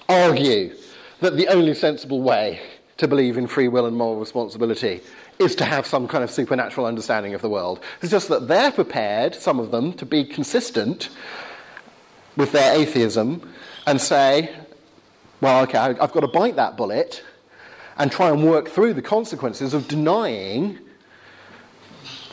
argue 0.08 0.74
that 1.20 1.36
the 1.36 1.48
only 1.48 1.74
sensible 1.74 2.22
way 2.22 2.60
to 2.96 3.08
believe 3.08 3.38
in 3.38 3.46
free 3.46 3.68
will 3.68 3.86
and 3.86 3.96
moral 3.96 4.18
responsibility 4.18 5.00
is 5.38 5.54
to 5.56 5.64
have 5.64 5.86
some 5.86 6.08
kind 6.08 6.24
of 6.24 6.30
supernatural 6.30 6.86
understanding 6.86 7.34
of 7.34 7.42
the 7.42 7.48
world. 7.48 7.80
It's 8.02 8.10
just 8.10 8.28
that 8.28 8.48
they're 8.48 8.72
prepared, 8.72 9.34
some 9.34 9.60
of 9.60 9.70
them, 9.70 9.92
to 9.94 10.06
be 10.06 10.24
consistent 10.24 11.08
with 12.36 12.52
their 12.52 12.74
atheism 12.78 13.48
and 13.86 14.00
say, 14.00 14.54
well, 15.40 15.62
okay, 15.62 15.78
I've 15.78 16.12
got 16.12 16.20
to 16.20 16.28
bite 16.28 16.56
that 16.56 16.76
bullet 16.76 17.22
and 17.96 18.10
try 18.10 18.30
and 18.30 18.44
work 18.44 18.68
through 18.68 18.94
the 18.94 19.02
consequences 19.02 19.74
of 19.74 19.88
denying 19.88 20.78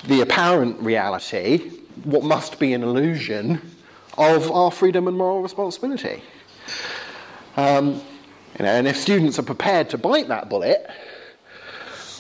the 0.05 0.21
apparent 0.21 0.79
reality, 0.79 1.71
what 2.03 2.23
must 2.23 2.59
be 2.59 2.73
an 2.73 2.83
illusion, 2.83 3.61
of 4.17 4.51
our 4.51 4.71
freedom 4.71 5.07
and 5.07 5.17
moral 5.17 5.41
responsibility. 5.41 6.21
Um, 7.57 8.01
you 8.57 8.65
know, 8.65 8.71
and 8.71 8.87
if 8.87 8.97
students 8.97 9.39
are 9.39 9.43
prepared 9.43 9.89
to 9.89 9.97
bite 9.97 10.27
that 10.29 10.49
bullet, 10.49 10.89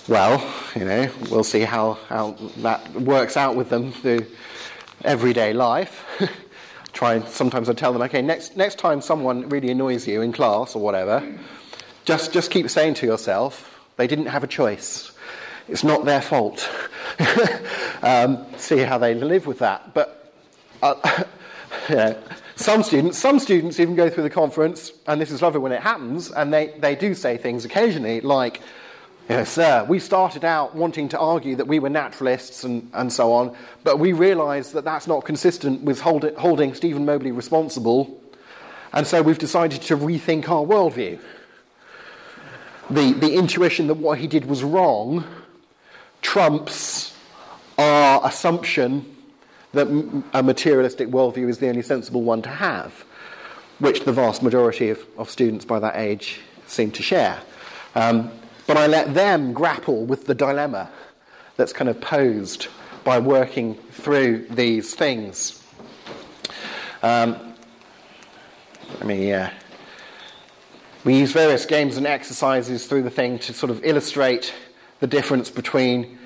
well, 0.07 0.53
you 0.75 0.85
know, 0.85 1.09
we'll 1.31 1.43
see 1.43 1.61
how, 1.61 1.93
how 2.09 2.31
that 2.57 2.93
works 2.93 3.37
out 3.37 3.55
with 3.55 3.69
them 3.69 3.91
through 3.91 4.25
everyday 5.03 5.53
life. 5.53 6.03
Try 6.93 7.19
sometimes 7.25 7.69
I 7.69 7.73
tell 7.73 7.91
them, 7.91 8.01
okay, 8.03 8.21
next 8.21 8.55
next 8.55 8.79
time 8.79 9.01
someone 9.01 9.49
really 9.49 9.69
annoys 9.69 10.07
you 10.07 10.21
in 10.21 10.31
class 10.31 10.75
or 10.75 10.81
whatever, 10.81 11.37
just 12.05 12.31
just 12.31 12.51
keep 12.51 12.69
saying 12.69 12.93
to 12.95 13.05
yourself, 13.05 13.85
they 13.97 14.07
didn't 14.07 14.27
have 14.27 14.43
a 14.43 14.47
choice. 14.47 15.11
It's 15.67 15.83
not 15.83 16.05
their 16.05 16.21
fault. 16.21 16.69
um, 18.01 18.45
see 18.57 18.79
how 18.79 18.97
they 18.97 19.15
live 19.15 19.47
with 19.47 19.59
that. 19.59 19.93
But 19.93 20.31
uh, 20.81 21.23
yeah, 21.89 22.17
some 22.55 22.83
students, 22.83 23.17
some 23.17 23.39
students 23.39 23.79
even 23.79 23.95
go 23.95 24.09
through 24.09 24.23
the 24.23 24.29
conference, 24.29 24.91
and 25.07 25.19
this 25.19 25.31
is 25.31 25.41
lovely 25.41 25.59
when 25.59 25.71
it 25.71 25.81
happens, 25.81 26.31
and 26.31 26.53
they, 26.53 26.67
they 26.79 26.95
do 26.95 27.13
say 27.13 27.37
things 27.37 27.65
occasionally 27.65 28.21
like, 28.21 28.61
Yes, 29.27 29.53
sir. 29.53 29.83
We 29.89 29.97
started 29.97 30.45
out 30.45 30.75
wanting 30.75 31.09
to 31.09 31.17
argue 31.17 31.55
that 31.55 31.65
we 31.65 31.79
were 31.79 31.89
naturalists 31.89 32.63
and, 32.63 32.91
and 32.93 33.11
so 33.11 33.33
on, 33.33 33.55
but 33.83 33.97
we 33.97 34.13
realised 34.13 34.73
that 34.73 34.83
that's 34.83 35.07
not 35.07 35.25
consistent 35.25 35.81
with 35.81 36.01
hold 36.01 36.31
holding 36.37 36.75
Stephen 36.75 37.05
Mobley 37.05 37.31
responsible, 37.31 38.21
and 38.93 39.07
so 39.07 39.23
we've 39.23 39.39
decided 39.39 39.81
to 39.81 39.97
rethink 39.97 40.47
our 40.47 40.63
worldview. 40.63 41.19
The, 42.91 43.13
the 43.13 43.33
intuition 43.33 43.87
that 43.87 43.95
what 43.95 44.19
he 44.19 44.27
did 44.27 44.45
was 44.45 44.63
wrong 44.63 45.23
trumps 46.21 47.17
our 47.79 48.21
assumption 48.27 49.15
that 49.73 49.87
a 50.33 50.43
materialistic 50.43 51.07
worldview 51.07 51.49
is 51.49 51.57
the 51.57 51.67
only 51.67 51.81
sensible 51.81 52.21
one 52.21 52.43
to 52.43 52.49
have, 52.49 53.03
which 53.79 54.01
the 54.01 54.13
vast 54.13 54.43
majority 54.43 54.91
of, 54.91 55.03
of 55.17 55.31
students 55.31 55.65
by 55.65 55.79
that 55.79 55.95
age 55.95 56.41
seem 56.67 56.91
to 56.91 57.01
share. 57.01 57.41
Um, 57.95 58.31
but 58.67 58.77
I 58.77 58.87
let 58.87 59.13
them 59.13 59.53
grapple 59.53 60.05
with 60.05 60.25
the 60.25 60.35
dilemma 60.35 60.89
that's 61.57 61.73
kind 61.73 61.89
of 61.89 62.01
posed 62.01 62.67
by 63.03 63.19
working 63.19 63.75
through 63.91 64.47
these 64.49 64.93
things. 64.93 65.63
Um, 67.03 67.53
let 68.99 69.05
me. 69.05 69.31
Uh, 69.31 69.49
we 71.03 71.19
use 71.19 71.31
various 71.31 71.67
games 71.67 71.97
and 71.97 72.07
exercises 72.07 72.87
through 72.87 73.03
the 73.03 73.11
thing 73.11 73.37
to 73.39 73.53
sort 73.53 73.69
of 73.69 73.85
illustrate 73.85 74.51
the 75.01 75.07
difference 75.07 75.51
between 75.51 76.17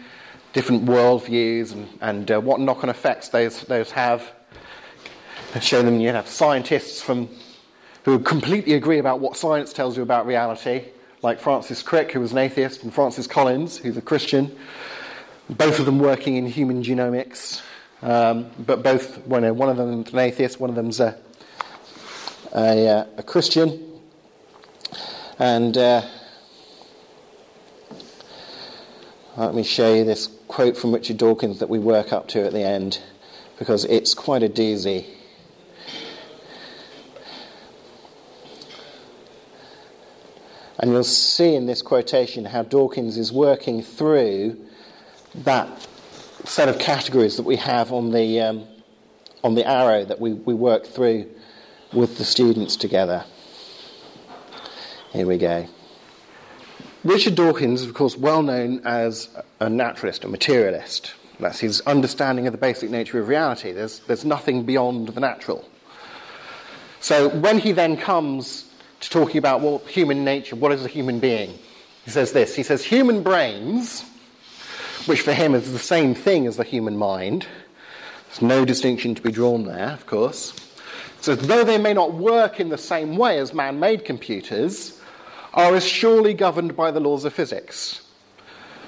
different 0.54 0.86
worldviews 0.86 1.74
and, 1.74 1.88
and 2.00 2.32
uh, 2.32 2.40
what 2.40 2.62
knock 2.62 2.82
on 2.84 2.90
effects 2.90 3.28
those, 3.28 3.62
those 3.64 3.92
have. 3.92 4.32
And 5.54 5.62
show 5.62 5.82
them 5.82 6.00
you 6.00 6.10
have 6.10 6.30
scientists 6.30 7.02
from, 7.02 7.28
who 8.06 8.20
completely 8.20 8.74
agree 8.76 9.00
about 9.00 9.20
what 9.20 9.36
science 9.36 9.74
tells 9.74 9.98
you 9.98 10.04
about 10.04 10.26
reality, 10.26 10.86
like 11.22 11.40
Francis 11.40 11.84
Crick, 11.84 12.12
who 12.12 12.20
was 12.20 12.32
an 12.32 12.38
atheist, 12.38 12.84
and 12.84 12.94
Francis 12.94 13.28
Collins, 13.28 13.78
who's 13.78 13.98
a 13.98 14.02
Christian, 14.02 14.56
both 15.50 15.80
of 15.80 15.86
them 15.86 16.00
working 16.00 16.38
in 16.38 16.46
human 16.46 16.84
genomics, 16.84 17.62
um, 18.02 18.50
but 18.58 18.84
both, 18.84 19.26
well, 19.28 19.42
no, 19.42 19.52
one 19.52 19.70
of 19.70 19.78
them 19.78 20.04
is 20.04 20.14
an 20.14 20.20
atheist, 20.20 20.60
one 20.60 20.70
of 20.70 20.76
them's 20.76 21.00
a, 21.00 21.18
a, 22.56 22.88
uh, 22.88 23.06
a 23.18 23.24
Christian. 23.24 23.86
And 25.38 25.78
uh, 25.78 26.02
let 29.36 29.54
me 29.54 29.64
show 29.64 29.94
you 29.94 30.06
this 30.06 30.30
quote 30.48 30.78
from 30.78 30.94
Richard 30.94 31.18
Dawkins 31.18 31.60
that 31.60 31.70
we 31.70 31.80
work 31.80 32.14
up 32.14 32.28
to 32.30 32.46
at 32.46 32.54
the 32.54 32.64
end, 32.64 33.02
because 33.58 33.84
it's 33.86 34.14
quite 34.14 34.44
a 34.44 34.50
doozy. 34.50 35.06
And 40.80 40.92
you'll 40.92 41.04
see 41.04 41.56
in 41.56 41.66
this 41.66 41.82
quotation 41.82 42.46
how 42.46 42.64
Dawkins 42.64 43.18
is 43.18 43.34
working 43.34 43.82
through 43.82 44.58
that 45.36 45.88
set 46.46 46.70
of 46.70 46.80
categories 46.80 47.36
that 47.36 47.44
we 47.44 47.58
have 47.58 47.92
on 47.92 48.12
the, 48.12 48.40
um, 48.40 48.68
on 49.44 49.56
the 49.56 49.68
arrow 49.70 50.06
that 50.06 50.22
we, 50.22 50.34
we 50.34 50.54
work 50.54 50.86
through 50.86 51.30
with 51.92 52.18
the 52.18 52.24
students 52.24 52.78
together. 52.78 53.26
Here 55.12 55.28
we 55.28 55.38
go. 55.38 55.68
Richard 57.04 57.36
Dawkins 57.36 57.82
is, 57.82 57.88
of 57.88 57.94
course, 57.94 58.16
well 58.16 58.42
known 58.42 58.82
as 58.86 59.30
a 59.60 59.70
naturalist, 59.70 60.24
a 60.24 60.28
materialist. 60.30 61.14
That's 61.40 61.60
his 61.60 61.82
understanding 61.82 62.48
of 62.48 62.54
the 62.54 62.58
basic 62.58 62.90
nature 62.90 63.20
of 63.20 63.28
reality. 63.28 63.72
There's, 63.72 64.00
there's 64.00 64.26
nothing 64.26 64.64
beyond 64.64 65.10
the 65.10 65.20
natural. 65.20 65.68
So 67.02 67.30
when 67.30 67.60
he 67.60 67.72
then 67.72 67.98
comes 67.98 68.69
to 69.00 69.10
talking 69.10 69.38
about 69.38 69.62
well, 69.62 69.80
human 69.80 70.24
nature, 70.24 70.56
what 70.56 70.72
is 70.72 70.84
a 70.84 70.88
human 70.88 71.20
being. 71.20 71.58
He 72.06 72.12
says 72.12 72.32
this 72.32 72.56
He 72.56 72.64
says, 72.64 72.84
human 72.84 73.24
brains, 73.24 74.04
which 75.06 75.22
for 75.22 75.34
him 75.34 75.56
is 75.56 75.72
the 75.72 75.80
same 75.80 76.16
thing 76.16 76.48
as 76.48 76.58
the 76.58 76.64
human 76.64 76.98
mind, 76.98 77.48
there's 78.28 78.42
no 78.42 78.66
distinction 78.66 79.16
to 79.16 79.22
be 79.22 79.32
drawn 79.32 79.66
there, 79.66 79.90
of 79.90 80.06
course. 80.06 80.54
So, 81.22 81.36
though 81.36 81.64
they 81.64 81.78
may 81.78 81.94
not 81.94 82.14
work 82.14 82.60
in 82.60 82.70
the 82.70 82.78
same 82.78 83.18
way 83.18 83.40
as 83.40 83.54
man 83.54 83.80
made 83.80 84.06
computers, 84.06 85.02
are 85.54 85.76
as 85.76 85.86
surely 85.86 86.34
governed 86.34 86.76
by 86.76 86.92
the 86.92 87.00
laws 87.00 87.26
of 87.26 87.34
physics. 87.34 88.02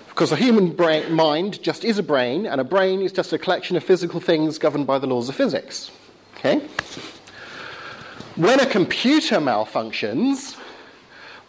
Because 0.08 0.32
a 0.32 0.36
human 0.36 0.72
brain, 0.72 1.12
mind 1.12 1.62
just 1.64 1.84
is 1.84 1.98
a 1.98 2.04
brain, 2.04 2.46
and 2.46 2.62
a 2.62 2.64
brain 2.64 3.02
is 3.02 3.12
just 3.12 3.34
a 3.34 3.38
collection 3.38 3.76
of 3.76 3.84
physical 3.84 4.20
things 4.20 4.58
governed 4.58 4.86
by 4.86 5.00
the 5.00 5.08
laws 5.08 5.28
of 5.28 5.36
physics. 5.36 5.92
Okay? 6.36 6.62
When 8.36 8.62
a 8.62 8.66
computer 8.66 9.38
malfunctions, 9.38 10.58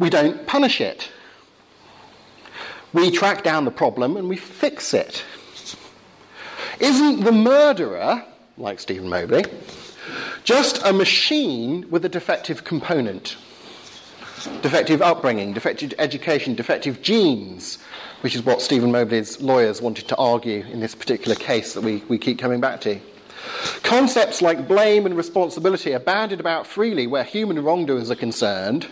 we 0.01 0.11
don't 0.11 0.47
punish 0.47 0.81
it. 0.81 1.11
We 2.93 3.11
track 3.11 3.45
down 3.45 3.65
the 3.65 3.71
problem 3.71 4.17
and 4.17 4.29
we 4.29 4.37
fix 4.37 4.93
it. 4.93 5.25
Isn't 6.81 7.21
the 7.21 7.33
murderer, 7.33 8.25
like 8.59 8.81
Stephen 8.81 9.09
Mobley, 9.09 9.45
just 10.43 10.85
a 10.85 10.93
machine 10.93 11.89
with 11.89 12.05
a 12.05 12.09
defective 12.09 12.65
component? 12.65 13.37
Defective 14.61 15.01
upbringing, 15.01 15.53
defective 15.53 15.95
education, 15.99 16.57
defective 16.57 17.01
genes, 17.01 17.79
which 18.23 18.35
is 18.35 18.43
what 18.43 18.61
Stephen 18.61 18.91
Mobley's 18.91 19.41
lawyers 19.41 19.81
wanted 19.81 20.09
to 20.09 20.17
argue 20.17 20.65
in 20.67 20.81
this 20.81 20.97
particular 20.97 21.37
case 21.37 21.75
that 21.75 21.83
we, 21.83 22.03
we 22.09 22.19
keep 22.19 22.41
coming 22.41 22.61
back 22.61 22.81
to. 22.81 22.99
Concepts 23.83 24.41
like 24.41 24.69
blame 24.69 25.07
and 25.07 25.17
responsibility 25.17 25.95
are 25.95 26.01
bandied 26.01 26.41
about 26.41 26.67
freely 26.67 27.07
where 27.07 27.25
human 27.25 27.63
wrongdoers 27.63 28.11
are 28.11 28.17
concerned, 28.17 28.89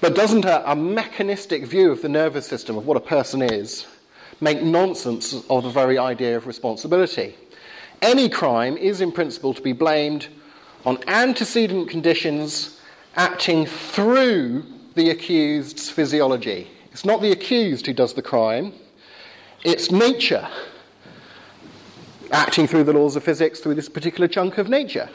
but 0.00 0.14
doesn't 0.14 0.44
a, 0.44 0.70
a 0.70 0.76
mechanistic 0.76 1.66
view 1.66 1.90
of 1.90 2.02
the 2.02 2.08
nervous 2.08 2.46
system 2.46 2.76
of 2.76 2.86
what 2.86 2.96
a 2.96 3.00
person 3.00 3.42
is 3.42 3.86
make 4.40 4.62
nonsense 4.62 5.34
of 5.48 5.62
the 5.62 5.70
very 5.70 5.98
idea 5.98 6.36
of 6.36 6.46
responsibility? 6.46 7.34
Any 8.02 8.28
crime 8.28 8.76
is, 8.76 9.00
in 9.00 9.12
principle, 9.12 9.54
to 9.54 9.62
be 9.62 9.72
blamed 9.72 10.28
on 10.84 10.98
antecedent 11.06 11.88
conditions 11.88 12.80
acting 13.16 13.66
through 13.66 14.64
the 14.94 15.10
accused's 15.10 15.90
physiology. 15.90 16.70
It's 16.92 17.04
not 17.04 17.22
the 17.22 17.32
accused 17.32 17.86
who 17.86 17.92
does 17.92 18.14
the 18.14 18.22
crime, 18.22 18.72
it's 19.64 19.90
nature 19.90 20.48
acting 22.34 22.66
through 22.66 22.84
the 22.84 22.92
laws 22.92 23.16
of 23.16 23.22
physics 23.22 23.60
through 23.60 23.74
this 23.74 23.88
particular 23.88 24.28
chunk 24.28 24.58
of 24.58 24.68
nature. 24.68 25.08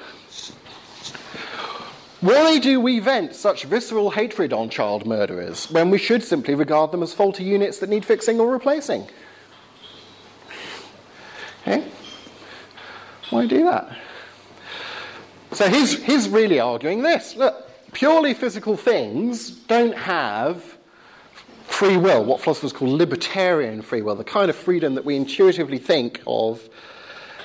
Why 2.21 2.59
do 2.59 2.81
we 2.81 2.99
vent 2.99 3.33
such 3.33 3.63
visceral 3.63 4.11
hatred 4.11 4.51
on 4.51 4.69
child 4.69 5.05
murderers 5.05 5.71
when 5.71 5.89
we 5.89 5.97
should 5.97 6.23
simply 6.23 6.55
regard 6.55 6.91
them 6.91 7.01
as 7.01 7.13
faulty 7.13 7.43
units 7.43 7.79
that 7.79 7.89
need 7.89 8.03
fixing 8.03 8.39
or 8.39 8.51
replacing? 8.51 9.07
Okay? 11.61 11.85
Why 13.29 13.45
do 13.45 13.63
that? 13.63 13.95
So 15.51 15.69
he's, 15.69 16.03
he's 16.03 16.27
really 16.27 16.59
arguing 16.59 17.03
this. 17.03 17.35
Look, 17.35 17.69
purely 17.93 18.33
physical 18.33 18.75
things 18.75 19.51
don't 19.51 19.95
have 19.95 20.77
free 21.67 21.95
will, 21.95 22.25
what 22.25 22.41
philosophers 22.41 22.73
call 22.73 22.89
libertarian 22.89 23.81
free 23.81 24.01
will, 24.01 24.15
the 24.15 24.23
kind 24.23 24.49
of 24.49 24.55
freedom 24.55 24.95
that 24.95 25.05
we 25.05 25.15
intuitively 25.15 25.77
think 25.77 26.21
of 26.27 26.69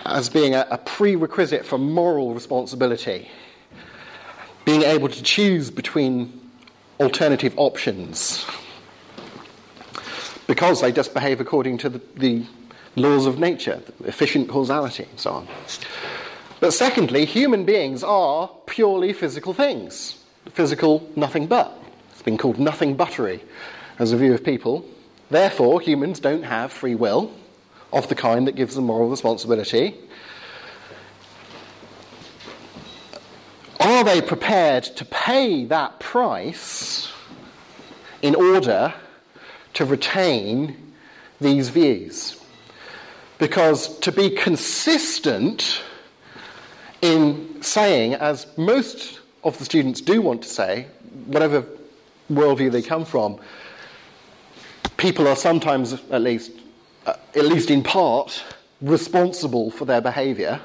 as 0.05 0.29
being 0.29 0.55
a, 0.55 0.67
a 0.71 0.79
prerequisite 0.79 1.65
for 1.65 1.79
moral 1.79 2.35
responsibility 2.35 3.31
being 4.65 4.83
able 4.83 5.09
to 5.09 5.23
choose 5.23 5.71
between 5.71 6.41
alternative 7.01 7.53
options 7.57 8.47
because 10.47 10.81
they 10.81 10.93
just 10.93 11.15
behave 11.15 11.41
according 11.41 11.79
to 11.79 11.89
the, 11.89 12.01
the 12.17 12.47
laws 12.97 13.27
of 13.27 13.39
nature, 13.39 13.83
efficient 14.05 14.49
causality, 14.49 15.07
and 15.11 15.21
so 15.21 15.31
on. 15.31 15.49
But 16.61 16.73
secondly, 16.73 17.25
human 17.25 17.65
beings 17.65 18.03
are 18.03 18.49
purely 18.67 19.13
physical 19.13 19.53
things. 19.53 20.23
Physical, 20.51 21.09
nothing 21.17 21.47
but. 21.47 21.77
It's 22.13 22.23
been 22.23 22.39
called 22.39 22.59
nothing 22.59 22.95
buttery 22.95 23.43
as 23.99 24.13
a 24.13 24.17
view 24.17 24.35
of 24.35 24.45
people. 24.45 24.85
Therefore, 25.31 25.81
humans 25.81 26.21
don't 26.21 26.43
have 26.43 26.73
free 26.73 26.95
will 26.95 27.33
of 27.95 28.09
the 28.09 28.15
kind 28.15 28.47
that 28.49 28.57
gives 28.57 28.75
them 28.75 28.85
moral 28.85 29.09
responsibility. 29.09 29.95
Are 33.79 34.03
they 34.03 34.21
prepared 34.21 34.83
to 34.85 35.05
pay 35.05 35.65
that 35.67 36.01
price 36.01 37.11
in 38.21 38.35
order 38.35 38.93
to 39.75 39.85
retain 39.85 40.93
these 41.41 41.69
views? 41.69 42.41
Because 43.39 43.99
to 44.01 44.11
be 44.11 44.31
consistent 44.31 45.83
in 47.01 47.63
saying, 47.63 48.15
as 48.15 48.47
most 48.57 49.21
of 49.45 49.59
the 49.59 49.65
students 49.65 50.01
do 50.01 50.21
want 50.21 50.43
to 50.43 50.49
say, 50.49 50.87
whatever 51.27 51.65
worldview 52.31 52.73
they 52.73 52.83
come 52.83 53.05
from, 53.05 53.39
people 54.97 55.29
are 55.29 55.37
sometimes, 55.37 55.93
at 56.11 56.23
least, 56.23 56.51
uh, 57.07 57.15
at 57.35 57.45
least 57.45 57.71
in 57.71 57.83
part, 57.83 58.43
responsible 58.81 59.71
for 59.71 59.85
their 59.85 60.01
behaviour 60.01 60.61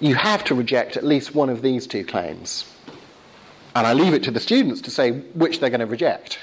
you 0.00 0.14
have 0.14 0.44
to 0.44 0.54
reject 0.54 0.96
at 0.96 1.04
least 1.04 1.34
one 1.34 1.48
of 1.48 1.62
these 1.62 1.86
two 1.86 2.04
claims. 2.04 2.70
And 3.74 3.86
I 3.86 3.92
leave 3.92 4.14
it 4.14 4.22
to 4.24 4.30
the 4.30 4.40
students 4.40 4.80
to 4.82 4.90
say 4.90 5.12
which 5.12 5.60
they're 5.60 5.70
going 5.70 5.80
to 5.80 5.86
reject 5.86 6.38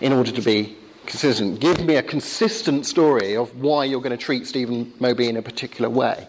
in 0.00 0.12
order 0.12 0.30
to 0.32 0.42
be 0.42 0.76
consistent. 1.06 1.60
Give 1.60 1.84
me 1.84 1.96
a 1.96 2.02
consistent 2.02 2.86
story 2.86 3.36
of 3.36 3.54
why 3.60 3.84
you're 3.84 4.00
going 4.00 4.16
to 4.16 4.24
treat 4.24 4.46
Stephen 4.46 4.92
Mobley 5.00 5.28
in 5.28 5.36
a 5.36 5.42
particular 5.42 5.90
way. 5.90 6.26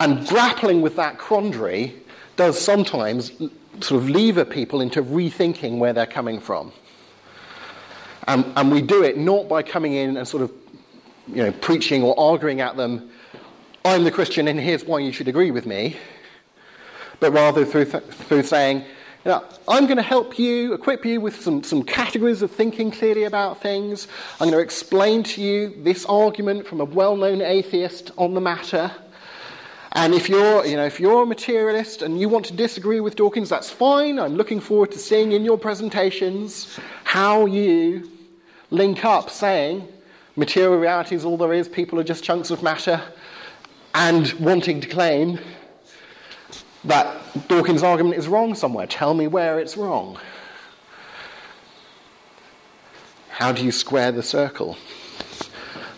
And 0.00 0.26
grappling 0.26 0.82
with 0.82 0.96
that 0.96 1.18
quandary 1.18 1.94
does 2.36 2.60
sometimes 2.60 3.32
sort 3.80 4.02
of 4.02 4.08
lever 4.08 4.44
people 4.44 4.80
into 4.80 5.02
rethinking 5.02 5.78
where 5.78 5.92
they're 5.92 6.06
coming 6.06 6.40
from. 6.40 6.72
And, 8.26 8.44
and 8.56 8.70
we 8.70 8.82
do 8.82 9.02
it 9.02 9.18
not 9.18 9.48
by 9.48 9.62
coming 9.62 9.94
in 9.94 10.16
and 10.16 10.26
sort 10.26 10.42
of 10.42 10.52
you 11.26 11.42
know, 11.42 11.52
preaching 11.52 12.02
or 12.02 12.18
arguing 12.18 12.60
at 12.60 12.76
them 12.76 13.10
I'm 13.84 14.04
the 14.04 14.12
Christian 14.12 14.46
and 14.46 14.60
here's 14.60 14.84
why 14.84 15.00
you 15.00 15.10
should 15.10 15.26
agree 15.26 15.50
with 15.50 15.66
me, 15.66 15.96
but 17.18 17.32
rather 17.32 17.64
through, 17.64 17.86
th- 17.86 18.04
through 18.04 18.44
saying, 18.44 18.78
you 18.78 19.30
know, 19.32 19.44
I'm 19.66 19.86
going 19.86 19.96
to 19.96 20.04
help 20.04 20.38
you, 20.38 20.72
equip 20.72 21.04
you 21.04 21.20
with 21.20 21.42
some, 21.42 21.64
some 21.64 21.82
categories 21.82 22.42
of 22.42 22.52
thinking 22.52 22.92
clearly 22.92 23.24
about 23.24 23.60
things. 23.60 24.06
I'm 24.34 24.50
going 24.50 24.52
to 24.52 24.60
explain 24.60 25.24
to 25.24 25.42
you 25.42 25.82
this 25.82 26.04
argument 26.04 26.64
from 26.64 26.80
a 26.80 26.84
well 26.84 27.16
known 27.16 27.42
atheist 27.42 28.12
on 28.16 28.34
the 28.34 28.40
matter. 28.40 28.92
And 29.94 30.14
if 30.14 30.28
you're, 30.28 30.64
you 30.64 30.76
know, 30.76 30.86
if 30.86 30.98
you're 30.98 31.22
a 31.22 31.26
materialist 31.26 32.00
and 32.00 32.18
you 32.18 32.28
want 32.28 32.46
to 32.46 32.54
disagree 32.54 33.00
with 33.00 33.14
Dawkins, 33.14 33.50
that's 33.50 33.70
fine. 33.70 34.18
I'm 34.18 34.36
looking 34.36 34.58
forward 34.58 34.90
to 34.92 34.98
seeing 34.98 35.32
in 35.32 35.44
your 35.44 35.58
presentations 35.58 36.78
how 37.04 37.44
you 37.44 38.10
link 38.70 39.04
up 39.04 39.28
saying 39.28 39.86
material 40.34 40.78
reality 40.78 41.14
is 41.14 41.24
all 41.26 41.36
there 41.36 41.52
is, 41.52 41.68
people 41.68 42.00
are 42.00 42.04
just 42.04 42.24
chunks 42.24 42.50
of 42.50 42.62
matter, 42.62 43.02
and 43.94 44.32
wanting 44.34 44.80
to 44.80 44.88
claim 44.88 45.38
that 46.84 47.48
Dawkins' 47.48 47.82
argument 47.82 48.16
is 48.16 48.28
wrong 48.28 48.54
somewhere. 48.54 48.86
Tell 48.86 49.12
me 49.14 49.26
where 49.26 49.58
it's 49.58 49.76
wrong. 49.76 50.18
How 53.28 53.52
do 53.52 53.62
you 53.64 53.72
square 53.72 54.10
the 54.10 54.22
circle? 54.22 54.76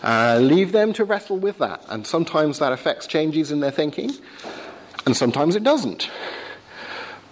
Uh, 0.05 0.37
leave 0.39 0.71
them 0.71 0.93
to 0.93 1.03
wrestle 1.03 1.39
with 1.39 1.57
that. 1.57 1.83
And 1.89 2.05
sometimes 2.05 2.59
that 2.59 2.71
affects 2.71 3.07
changes 3.07 3.51
in 3.51 3.59
their 3.59 3.71
thinking, 3.71 4.11
and 5.07 5.17
sometimes 5.17 5.55
it 5.55 5.63
doesn't. 5.63 6.11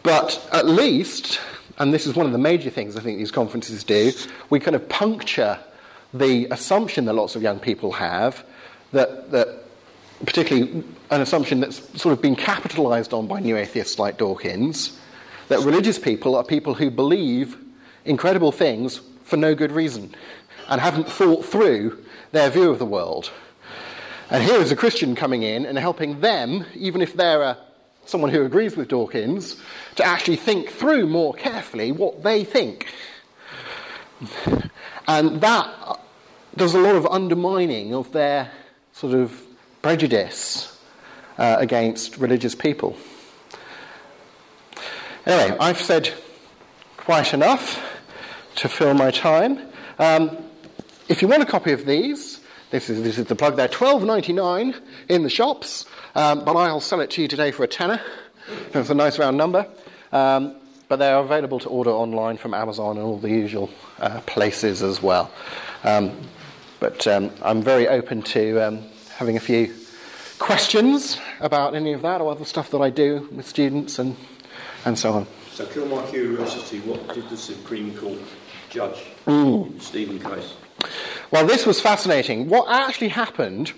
But 0.02 0.44
at 0.52 0.66
least, 0.66 1.40
and 1.78 1.94
this 1.94 2.08
is 2.08 2.16
one 2.16 2.26
of 2.26 2.32
the 2.32 2.40
major 2.40 2.72
things 2.72 2.98
I 2.98 3.02
think 3.02 3.20
these 3.20 3.32
conferences 3.32 3.84
do, 3.84 4.12
we 4.50 4.60
kind 4.60 4.76
of 4.76 4.90
puncture 4.90 5.60
the 6.16 6.48
assumption 6.50 7.06
that 7.06 7.14
lots 7.14 7.36
of 7.36 7.44
young 7.44 7.60
people 7.60 7.92
have 7.92 8.44
that, 8.92 9.30
that 9.30 9.50
particularly 10.26 10.84
an 11.12 11.22
assumption 11.22 11.60
that's 11.60 11.78
sort 12.02 12.12
of 12.12 12.24
been 12.24 12.36
capitalized 12.36 13.14
on 13.14 13.28
by 13.28 13.40
new 13.40 13.56
atheists 13.56 14.00
like 14.00 14.18
Dawkins, 14.18 14.98
that 15.48 15.60
religious 15.60 16.00
people 16.00 16.36
are 16.36 16.44
people 16.44 16.74
who 16.74 16.90
believe 16.90 17.56
incredible 18.04 18.52
things 18.52 19.00
for 19.26 19.38
no 19.38 19.54
good 19.54 19.72
reason 19.72 20.16
and 20.70 20.82
haven't 20.82 21.08
thought 21.08 21.46
through 21.46 22.04
their 22.34 22.50
view 22.50 22.70
of 22.70 22.80
the 22.80 22.86
world. 22.86 23.32
And 24.30 24.44
here 24.44 24.60
is 24.60 24.72
a 24.72 24.76
Christian 24.76 25.16
coming 25.16 25.44
in 25.44 25.66
and 25.66 25.78
helping 25.78 26.20
them, 26.20 26.66
even 26.74 27.02
if 27.02 27.14
they're 27.14 27.44
a, 27.44 27.58
someone 28.06 28.32
who 28.32 28.44
agrees 28.44 28.76
with 28.76 28.88
Dawkins, 28.90 29.62
to 29.96 30.04
actually 30.04 30.38
think 30.38 30.70
through 30.70 31.08
more 31.08 31.34
carefully 31.34 31.92
what 31.92 32.24
they 32.24 32.44
think. 32.44 32.88
And 35.08 35.40
that 35.42 36.00
does 36.56 36.74
a 36.74 36.80
lot 36.80 36.96
of 36.96 37.06
undermining 37.06 37.94
of 37.94 38.12
their 38.12 38.52
sort 38.94 39.14
of 39.14 39.40
prejudice 39.82 40.80
uh, 41.38 41.58
against 41.60 42.18
religious 42.18 42.56
people. 42.56 42.98
Anyway, 45.26 45.56
I've 45.60 45.80
said 45.80 46.12
quite 46.98 47.34
enough 47.34 47.80
to 48.56 48.68
fill 48.68 48.94
my 48.94 49.12
time. 49.12 49.60
Um, 50.00 50.43
if 51.14 51.22
you 51.22 51.28
want 51.28 51.44
a 51.44 51.46
copy 51.46 51.72
of 51.72 51.86
these, 51.86 52.40
This 52.72 52.90
is, 52.90 53.04
this 53.04 53.20
is 53.20 53.26
the 53.26 53.36
plug. 53.36 53.56
They're 53.56 53.68
twelve 53.68 54.04
ninety 54.04 54.34
nine 54.34 54.74
in 55.08 55.22
the 55.22 55.30
shops, 55.30 55.86
um, 56.16 56.44
but 56.44 56.56
I'll 56.56 56.82
sell 56.82 57.02
it 57.02 57.12
to 57.12 57.22
you 57.22 57.28
today 57.28 57.52
for 57.52 57.64
a 57.64 57.68
tenner. 57.68 58.02
That's 58.72 58.90
a 58.90 58.96
nice 58.96 59.20
round 59.20 59.38
number. 59.38 59.68
Um, 60.12 60.56
but 60.90 60.98
they 60.98 61.12
are 61.12 61.24
available 61.24 61.60
to 61.60 61.70
order 61.70 61.92
online 61.92 62.38
from 62.38 62.54
Amazon 62.56 62.98
and 62.98 63.06
all 63.06 63.20
the 63.20 63.30
usual 63.30 63.70
uh, 64.00 64.22
places 64.22 64.82
as 64.82 65.04
well. 65.04 65.30
Um, 65.84 66.12
but 66.80 67.06
um, 67.06 67.30
I'm 67.44 67.62
very 67.62 67.88
open 67.88 68.24
to 68.24 68.60
um, 68.68 68.80
having 69.18 69.38
a 69.38 69.40
few 69.40 69.72
questions 70.40 71.20
about 71.42 71.76
any 71.76 71.94
of 71.94 72.02
that 72.02 72.22
or 72.22 72.32
other 72.32 72.46
stuff 72.46 72.72
that 72.72 72.80
I 72.82 72.90
do 72.90 73.30
with 73.32 73.48
students 73.48 74.00
and, 74.00 74.16
and 74.84 74.98
so 74.98 75.14
on. 75.14 75.28
So, 75.52 75.66
kill 75.68 75.86
my 75.86 76.04
curiosity, 76.10 76.80
what 76.80 77.14
did 77.14 77.30
the 77.30 77.38
Supreme 77.38 77.96
Court 77.96 78.20
judge 78.72 78.98
Mm. 79.26 79.74
in 79.74 79.80
Stephen 79.80 80.20
case? 80.20 80.54
Well, 81.32 81.46
this 81.46 81.66
was 81.66 81.80
fascinating. 81.82 82.50
What 82.50 82.68
actually 82.70 83.10
happened 83.10 83.74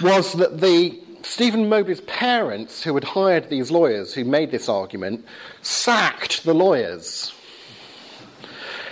was 0.00 0.34
that 0.34 0.60
the 0.60 1.00
Stephen 1.22 1.68
Mobley's 1.68 2.00
parents, 2.02 2.82
who 2.82 2.94
had 2.94 3.04
hired 3.04 3.50
these 3.50 3.70
lawyers 3.70 4.14
who 4.14 4.24
made 4.24 4.50
this 4.50 4.68
argument, 4.68 5.24
sacked 5.62 6.44
the 6.44 6.54
lawyers. 6.54 7.32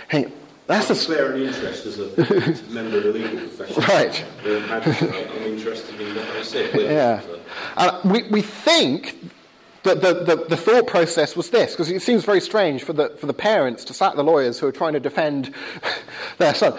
Hey, 0.09 0.31
that's 0.67 0.89
a, 1.09 1.33
an 1.33 1.41
interest 1.41 1.85
as 1.85 1.99
a 1.99 2.73
member 2.73 2.97
of 2.97 3.03
the 3.03 3.11
legal 3.13 3.39
profession. 3.47 3.83
Right. 3.83 4.25
I'm 4.43 5.43
interested 5.43 5.99
in 6.01 6.15
what 6.15 6.33
they 6.33 6.43
said. 6.43 6.75
yeah. 6.75 7.21
Uh, 7.77 8.01
we, 8.03 8.23
we 8.29 8.41
think 8.41 9.17
that 9.85 10.01
the, 10.01 10.13
the, 10.13 10.45
the 10.49 10.57
thought 10.57 10.87
process 10.87 11.35
was 11.35 11.49
this, 11.49 11.71
because 11.71 11.89
it 11.89 12.01
seems 12.01 12.25
very 12.25 12.41
strange 12.41 12.83
for 12.83 12.93
the, 12.93 13.09
for 13.17 13.25
the 13.25 13.33
parents 13.33 13.85
to 13.85 13.93
sack 13.93 14.15
the 14.15 14.23
lawyers 14.23 14.59
who 14.59 14.67
are 14.67 14.71
trying 14.71 14.93
to 14.93 14.99
defend 14.99 15.53
their 16.37 16.53
son. 16.53 16.77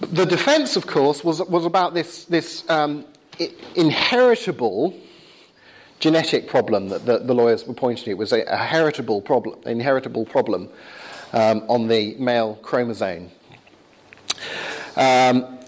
The 0.00 0.24
defense, 0.24 0.76
of 0.76 0.86
course, 0.86 1.24
was, 1.24 1.42
was 1.42 1.66
about 1.66 1.92
this, 1.94 2.24
this 2.24 2.68
um, 2.70 3.04
inheritable 3.74 4.98
genetic 5.98 6.48
problem 6.48 6.88
that 6.88 7.04
the, 7.04 7.18
the 7.18 7.34
lawyers 7.34 7.66
were 7.66 7.74
pointing 7.74 8.04
to. 8.04 8.10
It 8.10 8.18
was 8.18 8.32
a, 8.32 8.42
a 8.44 8.56
heritable 8.56 9.20
problem, 9.20 9.58
inheritable 9.66 10.24
problem 10.24 10.70
um, 11.32 11.64
on 11.68 11.88
the 11.88 12.14
male 12.14 12.54
chromosome. 12.62 13.30
Um, 14.96 15.58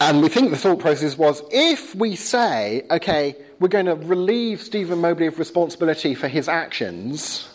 and 0.00 0.20
we 0.20 0.28
think 0.28 0.50
the 0.50 0.56
thought 0.56 0.80
process 0.80 1.16
was 1.16 1.42
if 1.52 1.94
we 1.94 2.16
say, 2.16 2.84
okay, 2.90 3.36
we're 3.62 3.68
going 3.68 3.86
to 3.86 3.94
relieve 3.94 4.60
Stephen 4.60 4.98
Mobley 5.00 5.28
of 5.28 5.38
responsibility 5.38 6.16
for 6.16 6.26
his 6.26 6.48
actions 6.48 7.48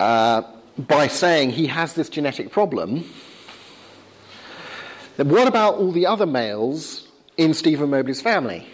uh, 0.00 0.40
by 0.78 1.06
saying 1.06 1.50
he 1.50 1.66
has 1.66 1.92
this 1.92 2.08
genetic 2.08 2.50
problem, 2.50 3.04
then 5.18 5.28
what 5.28 5.46
about 5.46 5.74
all 5.74 5.92
the 5.92 6.06
other 6.06 6.24
males 6.24 7.06
in 7.36 7.52
Stephen 7.52 7.90
Mobley's 7.90 8.22
family? 8.22 8.66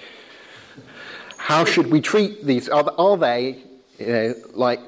How 1.37 1.65
should 1.65 1.91
we 1.91 2.01
treat 2.01 2.47
these? 2.47 2.69
Are, 2.69 2.95
are 2.97 3.17
they, 3.17 3.59
you 3.99 4.07
know, 4.07 4.35
like, 4.53 4.79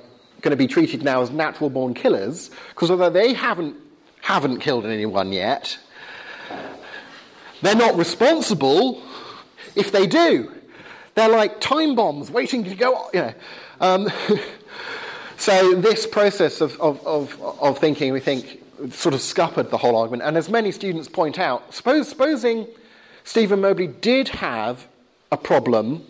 going 0.40 0.52
to 0.52 0.56
be 0.56 0.68
treated 0.68 1.02
now 1.02 1.20
as 1.20 1.30
natural 1.30 1.68
born 1.68 1.94
killers? 1.94 2.48
Because 2.68 2.92
although 2.92 3.10
they 3.10 3.32
haven't, 3.32 3.74
haven't 4.20 4.60
killed 4.60 4.86
anyone 4.86 5.32
yet, 5.32 5.76
they're 7.60 7.74
not 7.74 7.96
responsible 7.96 9.02
if 9.74 9.90
they 9.90 10.06
do. 10.06 10.52
They're 11.14 11.28
like 11.28 11.60
time 11.60 11.94
bombs 11.94 12.30
waiting 12.30 12.64
to 12.64 12.74
go. 12.74 13.10
You 13.12 13.20
know. 13.20 13.34
um, 13.80 14.08
so 15.36 15.74
this 15.74 16.06
process 16.06 16.60
of, 16.60 16.80
of, 16.80 17.04
of, 17.06 17.40
of 17.60 17.78
thinking, 17.78 18.12
we 18.12 18.20
think, 18.20 18.62
sort 18.90 19.14
of 19.14 19.20
scuppered 19.20 19.70
the 19.70 19.76
whole 19.76 19.96
argument. 19.96 20.22
And 20.22 20.36
as 20.36 20.48
many 20.48 20.72
students 20.72 21.08
point 21.08 21.38
out, 21.38 21.74
suppose, 21.74 22.08
supposing 22.08 22.66
Stephen 23.24 23.60
Mobley 23.60 23.86
did 23.86 24.28
have 24.28 24.86
a 25.30 25.36
problem 25.36 26.04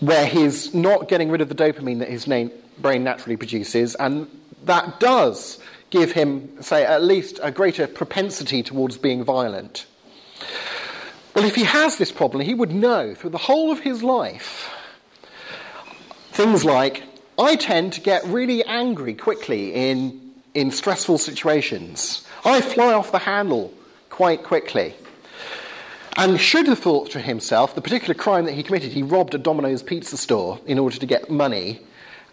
where 0.00 0.26
he's 0.26 0.72
not 0.72 1.08
getting 1.08 1.30
rid 1.30 1.40
of 1.40 1.48
the 1.48 1.54
dopamine 1.54 1.98
that 1.98 2.08
his 2.08 2.26
na- 2.26 2.48
brain 2.78 3.02
naturally 3.02 3.36
produces, 3.36 3.94
and 3.96 4.28
that 4.64 5.00
does 5.00 5.58
give 5.90 6.12
him, 6.12 6.62
say, 6.62 6.84
at 6.84 7.02
least 7.02 7.38
a 7.42 7.50
greater 7.50 7.86
propensity 7.86 8.62
towards 8.62 8.96
being 8.96 9.24
violent. 9.24 9.86
Well, 11.34 11.44
if 11.44 11.56
he 11.56 11.64
has 11.64 11.96
this 11.96 12.12
problem, 12.12 12.44
he 12.44 12.54
would 12.54 12.70
know 12.70 13.12
through 13.12 13.30
the 13.30 13.38
whole 13.38 13.72
of 13.72 13.80
his 13.80 14.04
life 14.04 14.70
things 16.30 16.64
like 16.64 17.02
I 17.36 17.56
tend 17.56 17.92
to 17.94 18.00
get 18.00 18.24
really 18.24 18.64
angry 18.64 19.14
quickly 19.14 19.74
in, 19.74 20.32
in 20.54 20.70
stressful 20.70 21.18
situations. 21.18 22.24
I 22.44 22.60
fly 22.60 22.92
off 22.92 23.10
the 23.10 23.18
handle 23.18 23.74
quite 24.10 24.44
quickly. 24.44 24.94
And 26.16 26.40
should 26.40 26.68
have 26.68 26.78
thought 26.78 27.10
to 27.10 27.20
himself 27.20 27.74
the 27.74 27.80
particular 27.80 28.14
crime 28.14 28.44
that 28.44 28.52
he 28.52 28.62
committed, 28.62 28.92
he 28.92 29.02
robbed 29.02 29.34
a 29.34 29.38
Domino's 29.38 29.82
pizza 29.82 30.16
store 30.16 30.60
in 30.66 30.78
order 30.78 30.98
to 30.98 31.06
get 31.06 31.28
money 31.28 31.80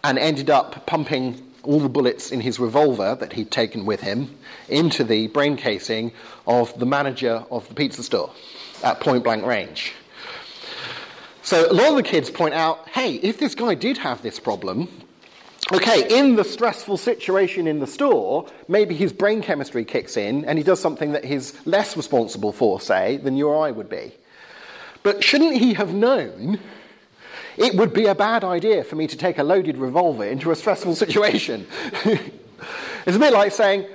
and 0.04 0.16
ended 0.16 0.48
up 0.48 0.86
pumping 0.86 1.42
all 1.64 1.80
the 1.80 1.88
bullets 1.88 2.30
in 2.30 2.40
his 2.40 2.60
revolver 2.60 3.16
that 3.16 3.32
he'd 3.32 3.50
taken 3.50 3.84
with 3.84 4.00
him 4.00 4.36
into 4.68 5.02
the 5.02 5.26
brain 5.28 5.56
casing 5.56 6.12
of 6.46 6.76
the 6.78 6.86
manager 6.86 7.44
of 7.50 7.68
the 7.68 7.74
pizza 7.74 8.04
store 8.04 8.32
at 8.82 9.00
point 9.00 9.24
blank 9.24 9.44
range. 9.44 9.92
So 11.42 11.70
a 11.70 11.72
lot 11.72 11.90
of 11.90 11.96
the 11.96 12.02
kids 12.02 12.30
point 12.30 12.54
out 12.54 12.88
hey, 12.88 13.14
if 13.16 13.38
this 13.38 13.54
guy 13.54 13.74
did 13.74 13.98
have 13.98 14.22
this 14.22 14.38
problem, 14.38 14.88
okay, 15.72 16.18
in 16.18 16.36
the 16.36 16.44
stressful 16.44 16.96
situation 16.96 17.66
in 17.66 17.80
the 17.80 17.86
store, 17.86 18.46
maybe 18.68 18.94
his 18.94 19.12
brain 19.12 19.42
chemistry 19.42 19.84
kicks 19.84 20.16
in 20.16 20.44
and 20.44 20.58
he 20.58 20.64
does 20.64 20.80
something 20.80 21.12
that 21.12 21.24
he's 21.24 21.64
less 21.66 21.96
responsible 21.96 22.52
for, 22.52 22.80
say, 22.80 23.16
than 23.18 23.36
you 23.36 23.48
or 23.48 23.66
I 23.66 23.70
would 23.70 23.88
be. 23.88 24.12
But 25.02 25.24
shouldn't 25.24 25.56
he 25.56 25.74
have 25.74 25.92
known 25.92 26.60
it 27.56 27.74
would 27.74 27.92
be 27.92 28.06
a 28.06 28.14
bad 28.14 28.44
idea 28.44 28.82
for 28.82 28.96
me 28.96 29.06
to 29.06 29.16
take 29.16 29.38
a 29.38 29.42
loaded 29.42 29.76
revolver 29.76 30.24
into 30.24 30.50
a 30.50 30.56
stressful 30.56 30.94
situation? 31.04 31.66
it's 32.04 33.16
a 33.16 33.18
bit 33.18 33.32
like 33.32 33.52
saying, 33.52 33.86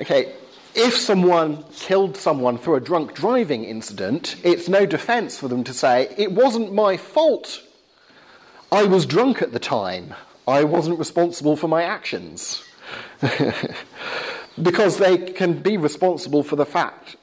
okay, 0.00 0.34
if 0.74 0.96
someone 0.96 1.64
killed 1.74 2.16
someone 2.16 2.58
through 2.58 2.76
a 2.76 2.80
drunk 2.80 3.14
driving 3.14 3.64
incident, 3.64 4.36
it's 4.42 4.68
no 4.68 4.86
defense 4.86 5.38
for 5.38 5.48
them 5.48 5.64
to 5.64 5.72
say, 5.72 6.14
it 6.16 6.32
wasn't 6.32 6.72
my 6.72 6.96
fault. 6.96 7.62
I 8.72 8.84
was 8.84 9.06
drunk 9.06 9.40
at 9.40 9.52
the 9.52 9.58
time. 9.58 10.14
I 10.46 10.64
wasn't 10.64 10.98
responsible 10.98 11.56
for 11.56 11.68
my 11.68 11.84
actions. 11.84 12.64
because 14.62 14.98
they 14.98 15.18
can 15.18 15.60
be 15.60 15.76
responsible 15.76 16.42
for 16.42 16.56
the 16.56 16.66
fact 16.66 17.16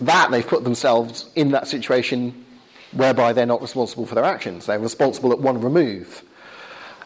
that 0.00 0.30
they've 0.30 0.46
put 0.46 0.64
themselves 0.64 1.30
in 1.34 1.50
that 1.52 1.68
situation 1.68 2.44
whereby 2.92 3.32
they're 3.32 3.46
not 3.46 3.62
responsible 3.62 4.06
for 4.06 4.14
their 4.14 4.24
actions. 4.24 4.66
They're 4.66 4.78
responsible 4.78 5.32
at 5.32 5.38
one 5.38 5.60
remove. 5.60 6.22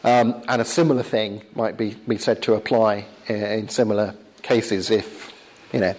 Um, 0.03 0.41
and 0.47 0.61
a 0.61 0.65
similar 0.65 1.03
thing 1.03 1.43
might 1.55 1.77
be, 1.77 1.95
be 2.07 2.17
said 2.17 2.41
to 2.43 2.53
apply 2.53 3.05
in, 3.27 3.35
in 3.35 3.69
similar 3.69 4.15
cases 4.41 4.89
if, 4.89 5.28
you 5.73 5.79
know. 5.79 5.95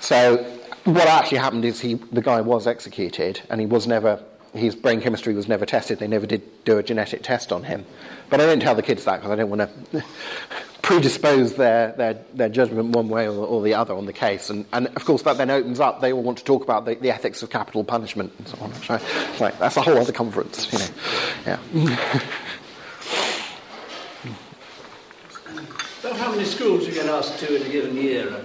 So 0.00 0.44
what 0.84 1.06
actually 1.06 1.38
happened 1.38 1.64
is 1.64 1.80
he, 1.80 1.94
the 1.94 2.22
guy 2.22 2.40
was 2.40 2.66
executed 2.66 3.40
and 3.50 3.60
he 3.60 3.66
was 3.66 3.86
never, 3.86 4.22
his 4.52 4.74
brain 4.74 5.00
chemistry 5.00 5.34
was 5.34 5.48
never 5.48 5.64
tested. 5.64 5.98
They 5.98 6.08
never 6.08 6.26
did 6.26 6.42
do 6.64 6.78
a 6.78 6.82
genetic 6.82 7.22
test 7.22 7.52
on 7.52 7.64
him. 7.64 7.86
But 8.30 8.40
I 8.40 8.46
don't 8.46 8.60
tell 8.60 8.74
the 8.74 8.82
kids 8.82 9.04
that 9.04 9.16
because 9.16 9.30
I 9.30 9.36
don't 9.36 9.50
want 9.50 9.70
to 9.92 10.04
predispose 10.82 11.54
their, 11.54 11.92
their, 11.92 12.14
their 12.34 12.48
judgment 12.48 12.96
one 12.96 13.08
way 13.08 13.28
or, 13.28 13.46
or, 13.46 13.62
the 13.62 13.74
other 13.74 13.94
on 13.94 14.06
the 14.06 14.12
case. 14.12 14.50
And, 14.50 14.66
and 14.72 14.88
of 14.88 15.04
course, 15.04 15.22
that 15.22 15.36
then 15.36 15.50
opens 15.50 15.78
up, 15.78 16.00
they 16.00 16.12
all 16.12 16.22
want 16.22 16.38
to 16.38 16.44
talk 16.44 16.64
about 16.64 16.84
the, 16.84 16.96
the 16.96 17.10
ethics 17.10 17.42
of 17.42 17.50
capital 17.50 17.84
punishment 17.84 18.32
and 18.38 18.48
so 18.48 18.58
on. 18.60 18.74
So, 18.74 19.00
like, 19.40 19.58
that's 19.60 19.76
a 19.76 19.82
whole 19.82 19.96
other 19.96 20.12
conference, 20.12 20.72
you 20.72 20.78
know. 20.80 21.58
Yeah. 21.84 22.20
How 26.16 26.30
many 26.30 26.44
schools 26.44 26.86
you 26.86 26.92
get 26.92 27.06
asked 27.06 27.38
to 27.38 27.56
in 27.56 27.62
a 27.62 27.68
given 27.68 27.96
year? 27.96 28.44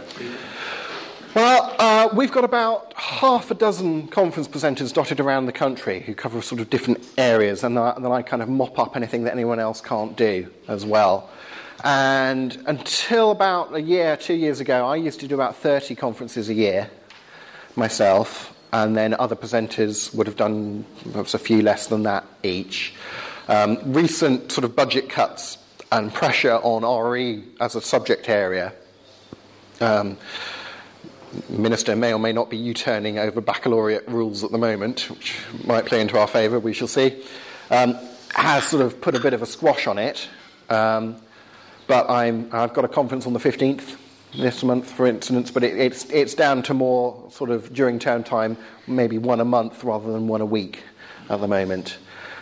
Well, 1.36 1.76
uh, 1.78 2.10
we've 2.14 2.32
got 2.32 2.46
about 2.46 2.94
half 2.94 3.52
a 3.52 3.56
dozen 3.56 4.08
conference 4.08 4.48
presenters 4.48 4.94
dotted 4.94 5.20
around 5.20 5.48
the 5.48 5.52
country 5.52 6.00
who 6.00 6.16
cover 6.16 6.42
sort 6.42 6.62
of 6.62 6.70
different 6.70 7.06
areas, 7.18 7.64
and 7.64 7.76
then 7.76 8.12
I 8.12 8.22
kind 8.22 8.42
of 8.42 8.48
mop 8.48 8.80
up 8.80 8.96
anything 8.96 9.26
that 9.26 9.34
anyone 9.34 9.60
else 9.60 9.82
can't 9.82 10.16
do 10.16 10.50
as 10.68 10.86
well. 10.86 11.30
And 11.84 12.58
until 12.66 13.32
about 13.32 13.76
a 13.76 13.82
year, 13.82 14.16
two 14.16 14.34
years 14.34 14.62
ago, 14.62 14.88
I 14.88 14.96
used 14.96 15.20
to 15.20 15.28
do 15.28 15.36
about 15.36 15.58
30 15.58 15.94
conferences 15.96 16.50
a 16.50 16.54
year 16.54 16.90
myself, 17.76 18.58
and 18.72 18.96
then 18.96 19.14
other 19.20 19.36
presenters 19.36 20.16
would 20.16 20.26
have 20.26 20.38
done 20.38 20.86
perhaps 21.12 21.34
a 21.34 21.40
few 21.40 21.62
less 21.62 21.88
than 21.88 22.04
that 22.04 22.26
each. 22.44 22.94
Um, 23.50 23.78
recent 23.86 24.52
sort 24.52 24.64
of 24.64 24.76
budget 24.76 25.10
cuts 25.10 25.58
and 25.92 26.14
pressure 26.14 26.56
on 26.56 26.84
RE 27.10 27.44
as 27.60 27.76
a 27.76 27.82
subject 27.82 28.30
area. 28.30 28.74
Um, 29.80 30.18
Minister 31.50 31.96
may 31.96 32.14
or 32.14 32.20
may 32.20 32.32
not 32.32 32.50
be 32.50 32.58
U 32.58 32.74
turning 32.74 33.20
over 33.20 33.42
baccalaureate 33.42 34.08
rules 34.08 34.44
at 34.44 34.52
the 34.52 34.58
moment, 34.58 35.10
which 35.10 35.38
might 35.66 35.86
play 35.86 36.02
into 36.02 36.18
our 36.18 36.28
favour, 36.28 36.60
we 36.60 36.74
shall 36.74 36.88
see. 36.88 37.24
Um, 37.70 37.98
has 38.34 38.66
sort 38.68 38.82
of 38.84 39.02
put 39.02 39.16
a 39.16 39.20
bit 39.20 39.34
of 39.34 39.42
a 39.42 39.46
squash 39.46 39.88
on 39.88 39.98
it. 39.98 40.28
Um, 40.70 41.18
but 41.86 42.10
I'm, 42.10 42.50
I've 42.52 42.74
got 42.74 42.86
a 42.86 42.88
conference 42.88 43.26
on 43.26 43.34
the 43.34 43.40
15th 43.40 43.98
this 44.38 44.64
month, 44.64 44.92
for 44.92 45.08
instance, 45.08 45.52
but 45.52 45.64
it, 45.64 45.78
it's, 45.78 46.06
it's 46.10 46.34
down 46.34 46.62
to 46.64 46.74
more 46.74 47.30
sort 47.32 47.50
of 47.50 47.74
during 47.74 47.98
term 47.98 48.24
time, 48.24 48.58
maybe 48.86 49.18
one 49.18 49.40
a 49.40 49.46
month 49.46 49.84
rather 49.84 50.12
than 50.12 50.28
one 50.28 50.42
a 50.42 50.46
week 50.46 50.84
at 51.30 51.40
the 51.40 51.48
moment. 51.48 51.98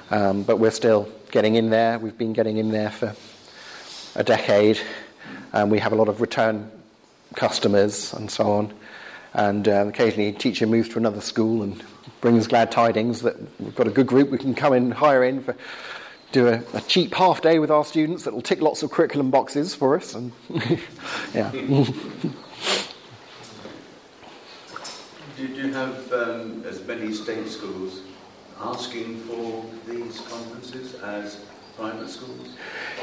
Um, 0.09 0.43
but 0.43 0.57
we're 0.57 0.71
still 0.71 1.09
getting 1.31 1.55
in 1.55 1.69
there. 1.69 1.99
We've 1.99 2.17
been 2.17 2.33
getting 2.33 2.57
in 2.57 2.71
there 2.71 2.89
for 2.89 3.15
a 4.15 4.23
decade, 4.23 4.79
and 5.53 5.69
we 5.69 5.79
have 5.79 5.91
a 5.91 5.95
lot 5.95 6.07
of 6.07 6.21
return 6.21 6.71
customers 7.35 8.13
and 8.13 8.31
so 8.31 8.51
on. 8.51 8.73
And 9.33 9.67
uh, 9.67 9.85
occasionally, 9.87 10.29
a 10.29 10.33
teacher 10.33 10.65
moves 10.65 10.89
to 10.89 10.97
another 10.97 11.21
school 11.21 11.61
and 11.61 11.83
brings 12.21 12.47
glad 12.47 12.71
tidings 12.71 13.21
that 13.21 13.35
we've 13.59 13.75
got 13.75 13.87
a 13.87 13.91
good 13.91 14.07
group 14.07 14.31
we 14.31 14.37
can 14.37 14.55
come 14.55 14.73
and 14.73 14.93
hire 14.93 15.23
in 15.23 15.43
for 15.43 15.55
do 16.31 16.47
a, 16.47 16.61
a, 16.73 16.81
cheap 16.81 17.13
half 17.13 17.41
day 17.41 17.59
with 17.59 17.71
our 17.71 17.85
students 17.85 18.23
that 18.23 18.33
will 18.33 18.41
tick 18.41 18.61
lots 18.61 18.83
of 18.83 18.91
curriculum 18.91 19.31
boxes 19.31 19.75
for 19.75 19.95
us. 19.95 20.15
And 20.15 20.31
yeah. 21.33 21.51
do 21.51 21.89
you 25.37 25.71
have 25.71 26.11
um, 26.13 26.63
as 26.65 26.85
many 26.85 27.13
state 27.13 27.47
schools 27.47 28.01
asking 28.61 29.19
for 29.21 29.65
these 29.87 30.19
conferences 30.21 30.95
as 30.95 31.39
private 31.77 32.09
schools? 32.09 32.49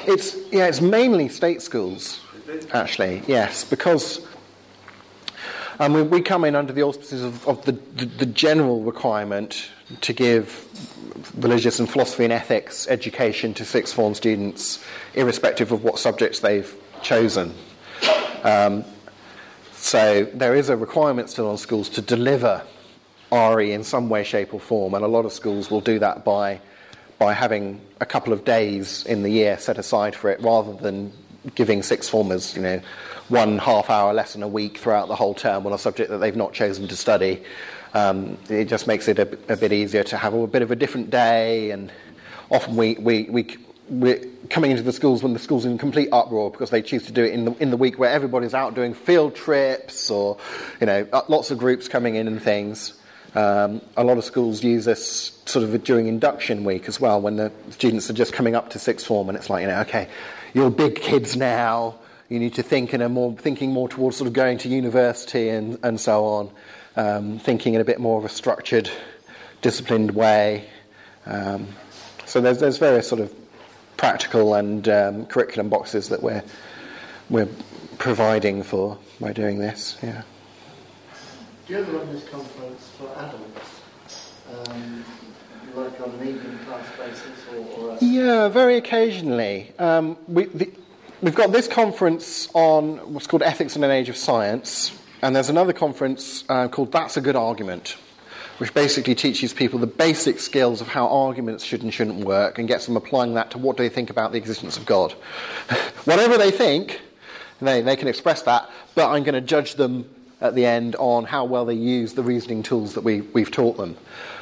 It's 0.06 0.36
yeah, 0.50 0.66
it's 0.66 0.80
mainly 0.80 1.28
state 1.28 1.62
schools 1.62 2.20
actually. 2.72 3.22
Yes, 3.26 3.64
because. 3.64 4.26
Um, 5.78 5.94
we, 5.94 6.02
we, 6.02 6.20
come 6.20 6.44
in 6.44 6.54
under 6.54 6.72
the 6.72 6.82
auspices 6.82 7.22
of, 7.24 7.48
of 7.48 7.64
the, 7.64 7.72
the, 7.72 8.04
the 8.04 8.26
general 8.26 8.82
requirement 8.82 9.70
to 10.02 10.12
give 10.12 10.68
religious 11.36 11.78
and 11.80 11.88
philosophy 11.88 12.24
and 12.24 12.32
ethics 12.32 12.86
education 12.88 13.54
to 13.54 13.64
sixth 13.64 13.94
form 13.94 14.14
students, 14.14 14.84
irrespective 15.14 15.72
of 15.72 15.82
what 15.82 15.98
subjects 15.98 16.40
they've 16.40 16.76
chosen. 17.02 17.54
Um, 18.44 18.84
so 19.72 20.24
there 20.34 20.54
is 20.54 20.68
a 20.68 20.76
requirement 20.76 21.30
still 21.30 21.48
on 21.48 21.58
schools 21.58 21.88
to 21.90 22.02
deliver 22.02 22.62
RE 23.32 23.72
in 23.72 23.82
some 23.82 24.08
way, 24.08 24.24
shape, 24.24 24.52
or 24.52 24.60
form, 24.60 24.94
and 24.94 25.04
a 25.04 25.08
lot 25.08 25.24
of 25.24 25.32
schools 25.32 25.70
will 25.70 25.80
do 25.80 25.98
that 25.98 26.24
by 26.24 26.60
by 27.22 27.32
having 27.32 27.80
a 28.00 28.06
couple 28.06 28.32
of 28.32 28.44
days 28.44 29.06
in 29.06 29.22
the 29.22 29.30
year 29.30 29.56
set 29.56 29.78
aside 29.78 30.16
for 30.16 30.28
it, 30.28 30.40
rather 30.40 30.72
than 30.72 31.12
giving 31.54 31.80
sixth 31.80 32.10
formers, 32.10 32.56
you 32.56 32.62
know, 32.62 32.80
one 33.28 33.58
half-hour 33.58 34.12
lesson 34.12 34.42
a 34.42 34.48
week 34.48 34.76
throughout 34.76 35.06
the 35.06 35.14
whole 35.14 35.32
term 35.32 35.64
on 35.64 35.72
a 35.72 35.78
subject 35.78 36.10
that 36.10 36.18
they've 36.18 36.34
not 36.34 36.52
chosen 36.52 36.88
to 36.88 36.96
study. 36.96 37.40
Um, 37.94 38.38
it 38.48 38.64
just 38.64 38.88
makes 38.88 39.06
it 39.06 39.20
a, 39.20 39.38
a, 39.48 39.56
bit 39.56 39.72
easier 39.72 40.02
to 40.02 40.16
have 40.16 40.34
a 40.34 40.48
bit 40.48 40.62
of 40.62 40.72
a 40.72 40.76
different 40.76 41.10
day, 41.10 41.70
and 41.70 41.92
often 42.50 42.74
we, 42.74 42.94
we, 42.94 43.22
we, 43.30 43.56
we're 43.88 44.24
coming 44.50 44.72
into 44.72 44.82
the 44.82 44.92
schools 44.92 45.22
when 45.22 45.32
the 45.32 45.38
school's 45.38 45.64
in 45.64 45.78
complete 45.78 46.08
uproar 46.10 46.50
because 46.50 46.70
they 46.70 46.82
choose 46.82 47.06
to 47.06 47.12
do 47.12 47.22
it 47.22 47.32
in 47.32 47.44
the, 47.44 47.52
in 47.62 47.70
the 47.70 47.76
week 47.76 48.00
where 48.00 48.10
everybody's 48.10 48.52
out 48.52 48.74
doing 48.74 48.94
field 48.94 49.36
trips 49.36 50.10
or, 50.10 50.38
you 50.80 50.88
know, 50.88 51.06
uh, 51.12 51.22
lots 51.28 51.52
of 51.52 51.58
groups 51.58 51.86
coming 51.86 52.16
in 52.16 52.26
and 52.26 52.42
things. 52.42 52.94
Um, 53.34 53.80
a 53.96 54.04
lot 54.04 54.18
of 54.18 54.24
schools 54.24 54.62
use 54.62 54.84
this 54.84 55.40
sort 55.46 55.64
of 55.64 55.84
during 55.84 56.06
induction 56.06 56.64
week 56.64 56.86
as 56.86 57.00
well 57.00 57.20
when 57.20 57.36
the 57.36 57.50
students 57.70 58.10
are 58.10 58.14
just 58.14 58.32
coming 58.32 58.54
up 58.54 58.70
to 58.70 58.78
sixth 58.78 59.06
form 59.06 59.28
and 59.28 59.38
it's 59.38 59.48
like, 59.48 59.62
you 59.62 59.68
know, 59.68 59.80
okay, 59.80 60.08
you're 60.52 60.70
big 60.70 60.96
kids 60.96 61.34
now, 61.34 61.94
you 62.28 62.38
need 62.38 62.54
to 62.54 62.62
think 62.62 62.92
in 62.92 63.00
a 63.00 63.08
more, 63.08 63.34
thinking 63.34 63.72
more 63.72 63.88
towards 63.88 64.16
sort 64.16 64.28
of 64.28 64.34
going 64.34 64.58
to 64.58 64.68
university 64.68 65.48
and, 65.48 65.78
and 65.82 65.98
so 65.98 66.24
on 66.26 66.50
um, 66.96 67.38
thinking 67.38 67.74
in 67.74 67.80
a 67.80 67.84
bit 67.84 68.00
more 68.00 68.18
of 68.18 68.24
a 68.24 68.28
structured, 68.28 68.90
disciplined 69.60 70.12
way. 70.12 70.68
Um, 71.26 71.68
so 72.26 72.40
there's, 72.40 72.58
there's 72.58 72.78
various 72.78 73.08
sort 73.08 73.20
of 73.20 73.32
practical 73.96 74.54
and 74.54 74.88
um, 74.88 75.26
curriculum 75.26 75.68
boxes 75.68 76.08
that 76.08 76.22
we're, 76.22 76.42
we're 77.30 77.48
providing 77.98 78.62
for 78.62 78.98
by 79.20 79.32
doing 79.32 79.58
this. 79.58 79.96
Yeah. 80.02 80.22
Do 81.72 81.78
you 81.78 81.84
ever 81.84 81.96
run 81.96 82.12
this 82.12 82.28
conference 82.28 82.90
for 82.98 83.08
adults? 83.16 83.80
Um, 84.68 85.04
like 85.74 85.98
on 86.02 86.10
an 86.10 86.28
evening 86.28 86.58
class 86.66 86.86
basis 86.98 87.46
or, 87.50 87.92
or 87.92 87.98
Yeah, 88.02 88.48
very 88.50 88.76
occasionally. 88.76 89.72
Um, 89.78 90.18
we, 90.28 90.44
the, 90.44 90.70
we've 91.22 91.34
got 91.34 91.50
this 91.50 91.66
conference 91.66 92.50
on 92.52 93.14
what's 93.14 93.26
called 93.26 93.42
Ethics 93.42 93.74
in 93.74 93.82
an 93.84 93.90
Age 93.90 94.10
of 94.10 94.18
Science, 94.18 94.92
and 95.22 95.34
there's 95.34 95.48
another 95.48 95.72
conference 95.72 96.44
uh, 96.50 96.68
called 96.68 96.92
That's 96.92 97.16
a 97.16 97.22
Good 97.22 97.36
Argument, 97.36 97.96
which 98.58 98.74
basically 98.74 99.14
teaches 99.14 99.54
people 99.54 99.78
the 99.78 99.86
basic 99.86 100.40
skills 100.40 100.82
of 100.82 100.88
how 100.88 101.08
arguments 101.08 101.64
should 101.64 101.82
and 101.82 101.94
shouldn't 101.94 102.22
work 102.22 102.58
and 102.58 102.68
gets 102.68 102.84
them 102.84 102.98
applying 102.98 103.32
that 103.32 103.50
to 103.52 103.56
what 103.56 103.78
do 103.78 103.82
they 103.82 103.88
think 103.88 104.10
about 104.10 104.32
the 104.32 104.36
existence 104.36 104.76
of 104.76 104.84
God. 104.84 105.12
Whatever 106.04 106.36
they 106.36 106.50
think, 106.50 107.00
they, 107.62 107.80
they 107.80 107.96
can 107.96 108.08
express 108.08 108.42
that, 108.42 108.68
but 108.94 109.10
I'm 109.10 109.22
going 109.22 109.36
to 109.36 109.40
judge 109.40 109.76
them 109.76 110.04
at 110.42 110.54
the 110.54 110.66
end 110.66 110.96
on 110.96 111.24
how 111.24 111.44
well 111.44 111.64
they 111.64 111.74
use 111.74 112.14
the 112.14 112.22
reasoning 112.22 112.62
tools 112.62 112.94
that 112.94 113.04
we, 113.04 113.20
we've 113.20 113.50
taught 113.50 113.76
them. 113.76 113.96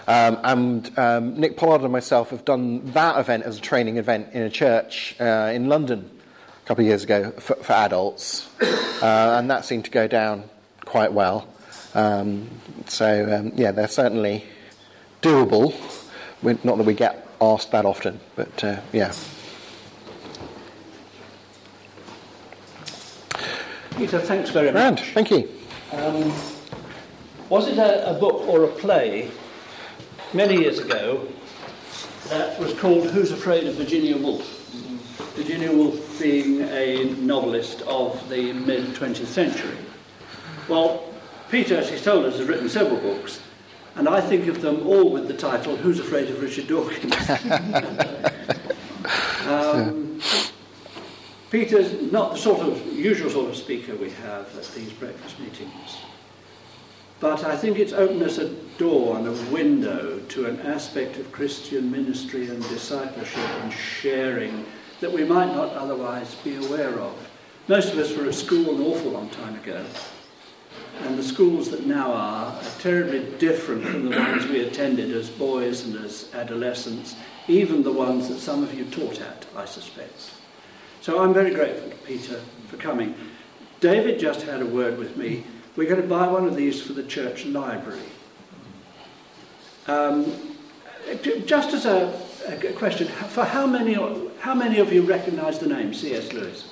Um, 0.09 0.39
and 0.43 0.99
um, 0.99 1.39
Nick 1.39 1.57
Pollard 1.57 1.83
and 1.83 1.93
myself 1.93 2.31
have 2.31 2.45
done 2.45 2.85
that 2.93 3.19
event 3.19 3.45
as 3.45 3.59
a 3.59 3.61
training 3.61 3.99
event 3.99 4.29
in 4.33 4.43
a 4.43 4.51
church 4.51 5.15
uh, 5.21 5.53
in 5.55 5.69
London 5.69 6.11
a 6.65 6.67
couple 6.67 6.83
of 6.83 6.89
years 6.89 7.05
ago 7.05 7.31
for, 7.33 7.55
for 7.57 7.73
adults, 7.75 8.49
uh, 8.61 9.37
and 9.39 9.51
that 9.51 9.65
seemed 9.65 9.85
to 9.85 9.91
go 9.91 10.09
down 10.09 10.45
quite 10.85 11.13
well. 11.13 11.47
Um, 11.95 12.49
so, 12.87 13.33
um, 13.33 13.53
yeah, 13.55 13.73
they're 13.73 13.89
certainly 13.89 14.45
doable. 15.23 15.75
We're, 16.43 16.59
not 16.65 16.79
that 16.79 16.87
we 16.87 16.95
get 16.95 17.29
asked 17.41 17.71
that 17.73 17.85
often, 17.85 18.21
but 18.37 18.65
uh, 18.65 18.81
yeah. 18.93 19.13
Peter, 23.97 24.19
thanks 24.19 24.51
very 24.51 24.73
much. 24.73 25.03
thank 25.13 25.31
you. 25.31 25.60
Um, 25.93 26.32
was 27.49 27.66
it 27.66 27.76
a, 27.76 28.11
a, 28.11 28.14
book 28.14 28.47
or 28.47 28.62
a 28.62 28.68
play 28.68 29.28
many 30.32 30.57
years 30.57 30.78
ago 30.78 31.26
that 32.28 32.57
was 32.61 32.72
called 32.74 33.11
Who's 33.11 33.32
Afraid 33.32 33.66
of 33.66 33.74
Virginia 33.74 34.16
Woolf? 34.16 34.47
Virginia 35.34 35.72
Woolf 35.72 36.20
being 36.20 36.61
a 36.61 37.07
novelist 37.18 37.82
of 37.82 38.28
the 38.28 38.53
mid 38.53 38.95
20th 38.95 39.26
century. 39.26 39.76
Well, 40.68 41.12
Peter, 41.51 41.78
as 41.78 41.91
he's 41.91 42.05
told 42.05 42.24
us, 42.24 42.38
has 42.38 42.47
written 42.47 42.68
several 42.68 43.01
books, 43.01 43.41
and 43.97 44.09
I 44.09 44.20
think 44.20 44.47
of 44.47 44.62
them 44.62 44.86
all 44.86 45.11
with 45.11 45.26
the 45.26 45.34
title 45.34 45.76
Who's 45.76 45.99
Afraid 45.99 46.30
of 46.30 46.41
Richard 46.41 46.68
Dawkins? 46.68 47.12
um, 49.49 50.00
Peter's 51.51 52.13
not 52.13 52.33
the 52.33 52.39
sort 52.39 52.61
of 52.61 52.87
usual 52.97 53.29
sort 53.29 53.51
of 53.51 53.57
speaker 53.57 53.97
we 53.97 54.11
have 54.11 54.57
at 54.57 54.71
these 54.75 54.93
breakfast 54.93 55.39
meetings. 55.41 55.99
But 57.19 57.45
I 57.45 57.57
think 57.57 57.79
it's 57.79 57.93
opened 57.93 58.23
us 58.23 58.39
a 58.39 58.49
door 58.79 59.19
and 59.19 59.27
a 59.27 59.53
window 59.53 60.21
to 60.21 60.47
an 60.47 60.61
aspect 60.61 61.19
of 61.19 61.33
Christian 61.33 61.91
ministry 61.91 62.49
and 62.49 62.63
discipleship 62.69 63.51
and 63.63 63.73
sharing 63.73 64.65
that 65.01 65.13
we 65.13 65.25
might 65.25 65.53
not 65.53 65.75
otherwise 65.75 66.35
be 66.37 66.55
aware 66.57 66.99
of. 67.01 67.15
Most 67.69 67.93
of 67.93 67.99
us 67.99 68.17
were 68.17 68.27
at 68.27 68.35
school 68.35 68.77
an 68.77 68.83
awful 68.83 69.11
long 69.11 69.29
time 69.31 69.57
ago, 69.57 69.85
and 71.03 71.19
the 71.19 71.23
schools 71.23 71.71
that 71.71 71.85
now 71.87 72.13
are 72.13 72.31
are 72.55 72.63
terribly 72.79 73.25
different 73.39 73.85
from 73.85 74.09
the 74.09 74.17
ones 74.17 74.47
we 74.47 74.61
attended 74.61 75.11
as 75.11 75.29
boys 75.31 75.85
and 75.85 76.05
as 76.05 76.33
adolescents, 76.35 77.17
even 77.49 77.83
the 77.83 77.93
ones 77.93 78.29
that 78.29 78.39
some 78.39 78.63
of 78.63 78.73
you 78.75 78.85
taught 78.87 79.21
at, 79.21 79.47
I 79.57 79.65
suspect. 79.65 80.39
So 81.01 81.23
I'm 81.23 81.33
very 81.33 81.55
grateful 81.55 81.89
to 81.91 81.97
Peter 81.97 82.41
for 82.69 82.77
coming. 82.77 83.15
David 83.81 84.21
just 84.21 84.43
had 84.43 84.61
a 84.61 84.67
word 84.67 84.99
with 84.99 85.17
me. 85.17 85.45
We're 85.77 85.89
going 85.89 86.03
to 86.03 86.07
buy 86.07 86.27
one 86.27 86.47
of 86.47 86.57
these 86.57 86.83
for 86.83 86.93
the 86.93 87.03
church 87.03 87.47
library. 87.47 88.01
Um, 89.87 90.57
just 91.47 91.73
as 91.73 91.87
a, 91.87 92.13
a, 92.47 92.73
question, 92.75 93.09
for 93.09 93.45
how 93.45 93.67
many, 93.67 93.95
how 94.41 94.55
many 94.55 94.79
of 94.79 94.93
you 94.93 95.03
recognise 95.03 95.59
the 95.59 95.69
name 95.69 95.95
C.S. 95.95 96.33
Lewis? 96.35 96.71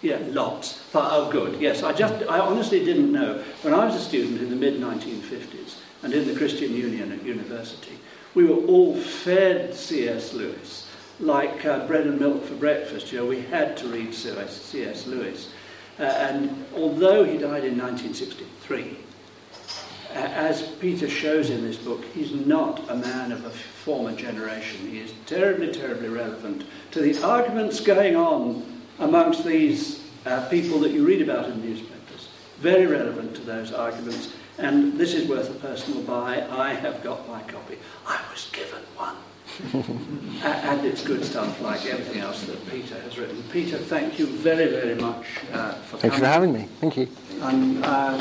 Yeah, 0.00 0.18
lots. 0.28 0.84
oh, 0.94 1.28
good. 1.30 1.60
Yes, 1.60 1.82
I 1.82 1.92
just, 1.92 2.14
I 2.30 2.38
honestly 2.38 2.84
didn't 2.84 3.10
know. 3.10 3.42
When 3.62 3.74
I 3.74 3.84
was 3.84 3.96
a 3.96 4.00
student 4.00 4.40
in 4.40 4.48
the 4.48 4.56
mid 4.56 4.80
1950s 4.80 5.78
and 6.04 6.12
in 6.12 6.28
the 6.28 6.36
Christian 6.36 6.72
Union 6.72 7.10
at 7.10 7.24
university, 7.24 7.98
we 8.34 8.44
were 8.44 8.64
all 8.66 8.94
fed 8.94 9.74
C.S. 9.74 10.34
Lewis 10.34 10.87
like 11.20 11.64
uh, 11.64 11.86
bread 11.86 12.06
and 12.06 12.20
milk 12.20 12.44
for 12.44 12.54
breakfast. 12.54 13.12
You 13.12 13.18
know, 13.18 13.26
we 13.26 13.40
had 13.42 13.76
to 13.78 13.88
read 13.88 14.14
C.S. 14.14 15.06
Lewis. 15.06 15.50
Uh, 15.98 16.02
and 16.02 16.64
although 16.76 17.24
he 17.24 17.32
died 17.38 17.64
in 17.64 17.76
1963, 17.76 18.96
uh, 20.10 20.14
as 20.14 20.62
Peter 20.80 21.08
shows 21.08 21.50
in 21.50 21.62
this 21.62 21.76
book, 21.76 22.04
he's 22.14 22.32
not 22.32 22.88
a 22.88 22.94
man 22.94 23.32
of 23.32 23.44
a 23.44 23.50
former 23.50 24.14
generation. 24.14 24.88
He 24.88 25.00
is 25.00 25.12
terribly, 25.26 25.72
terribly 25.72 26.08
relevant 26.08 26.64
to 26.92 27.00
the 27.00 27.20
arguments 27.22 27.80
going 27.80 28.16
on 28.16 28.80
amongst 29.00 29.44
these 29.44 30.04
uh, 30.24 30.48
people 30.48 30.78
that 30.80 30.92
you 30.92 31.04
read 31.04 31.20
about 31.20 31.50
in 31.50 31.60
newspapers. 31.60 32.28
Very 32.58 32.86
relevant 32.86 33.34
to 33.36 33.42
those 33.42 33.72
arguments. 33.72 34.34
And 34.56 34.98
this 34.98 35.14
is 35.14 35.28
worth 35.28 35.50
a 35.50 35.54
personal 35.54 36.02
buy. 36.02 36.46
I 36.50 36.74
have 36.74 37.02
got 37.02 37.28
my 37.28 37.42
copy. 37.42 37.78
I 38.06 38.20
was 38.32 38.48
given 38.52 38.82
one 38.96 39.16
and 40.44 40.86
it's 40.86 41.02
good 41.02 41.24
stuff 41.24 41.60
like 41.60 41.84
everything 41.86 42.20
else 42.20 42.44
that 42.44 42.70
Peter 42.70 42.94
has 43.00 43.18
written. 43.18 43.42
Peter, 43.50 43.76
thank 43.76 44.16
you 44.16 44.26
very, 44.26 44.68
very 44.68 44.94
much 44.94 45.26
uh, 45.52 45.72
for 45.72 45.96
Thank 45.96 46.12
you 46.12 46.20
for 46.20 46.26
having 46.26 46.52
me. 46.52 46.68
Thank 46.80 46.96
you. 46.96 47.08
And, 47.40 47.84
um, 47.84 48.20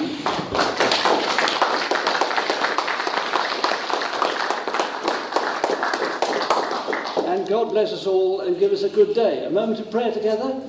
and 7.28 7.48
God 7.48 7.70
bless 7.70 7.94
us 7.94 8.08
all 8.08 8.42
and 8.42 8.58
give 8.58 8.72
us 8.72 8.82
a 8.82 8.90
good 8.90 9.14
day. 9.14 9.46
A 9.46 9.52
moment 9.52 9.80
of 9.80 9.92
prayer 9.92 10.12
together. 10.12 10.60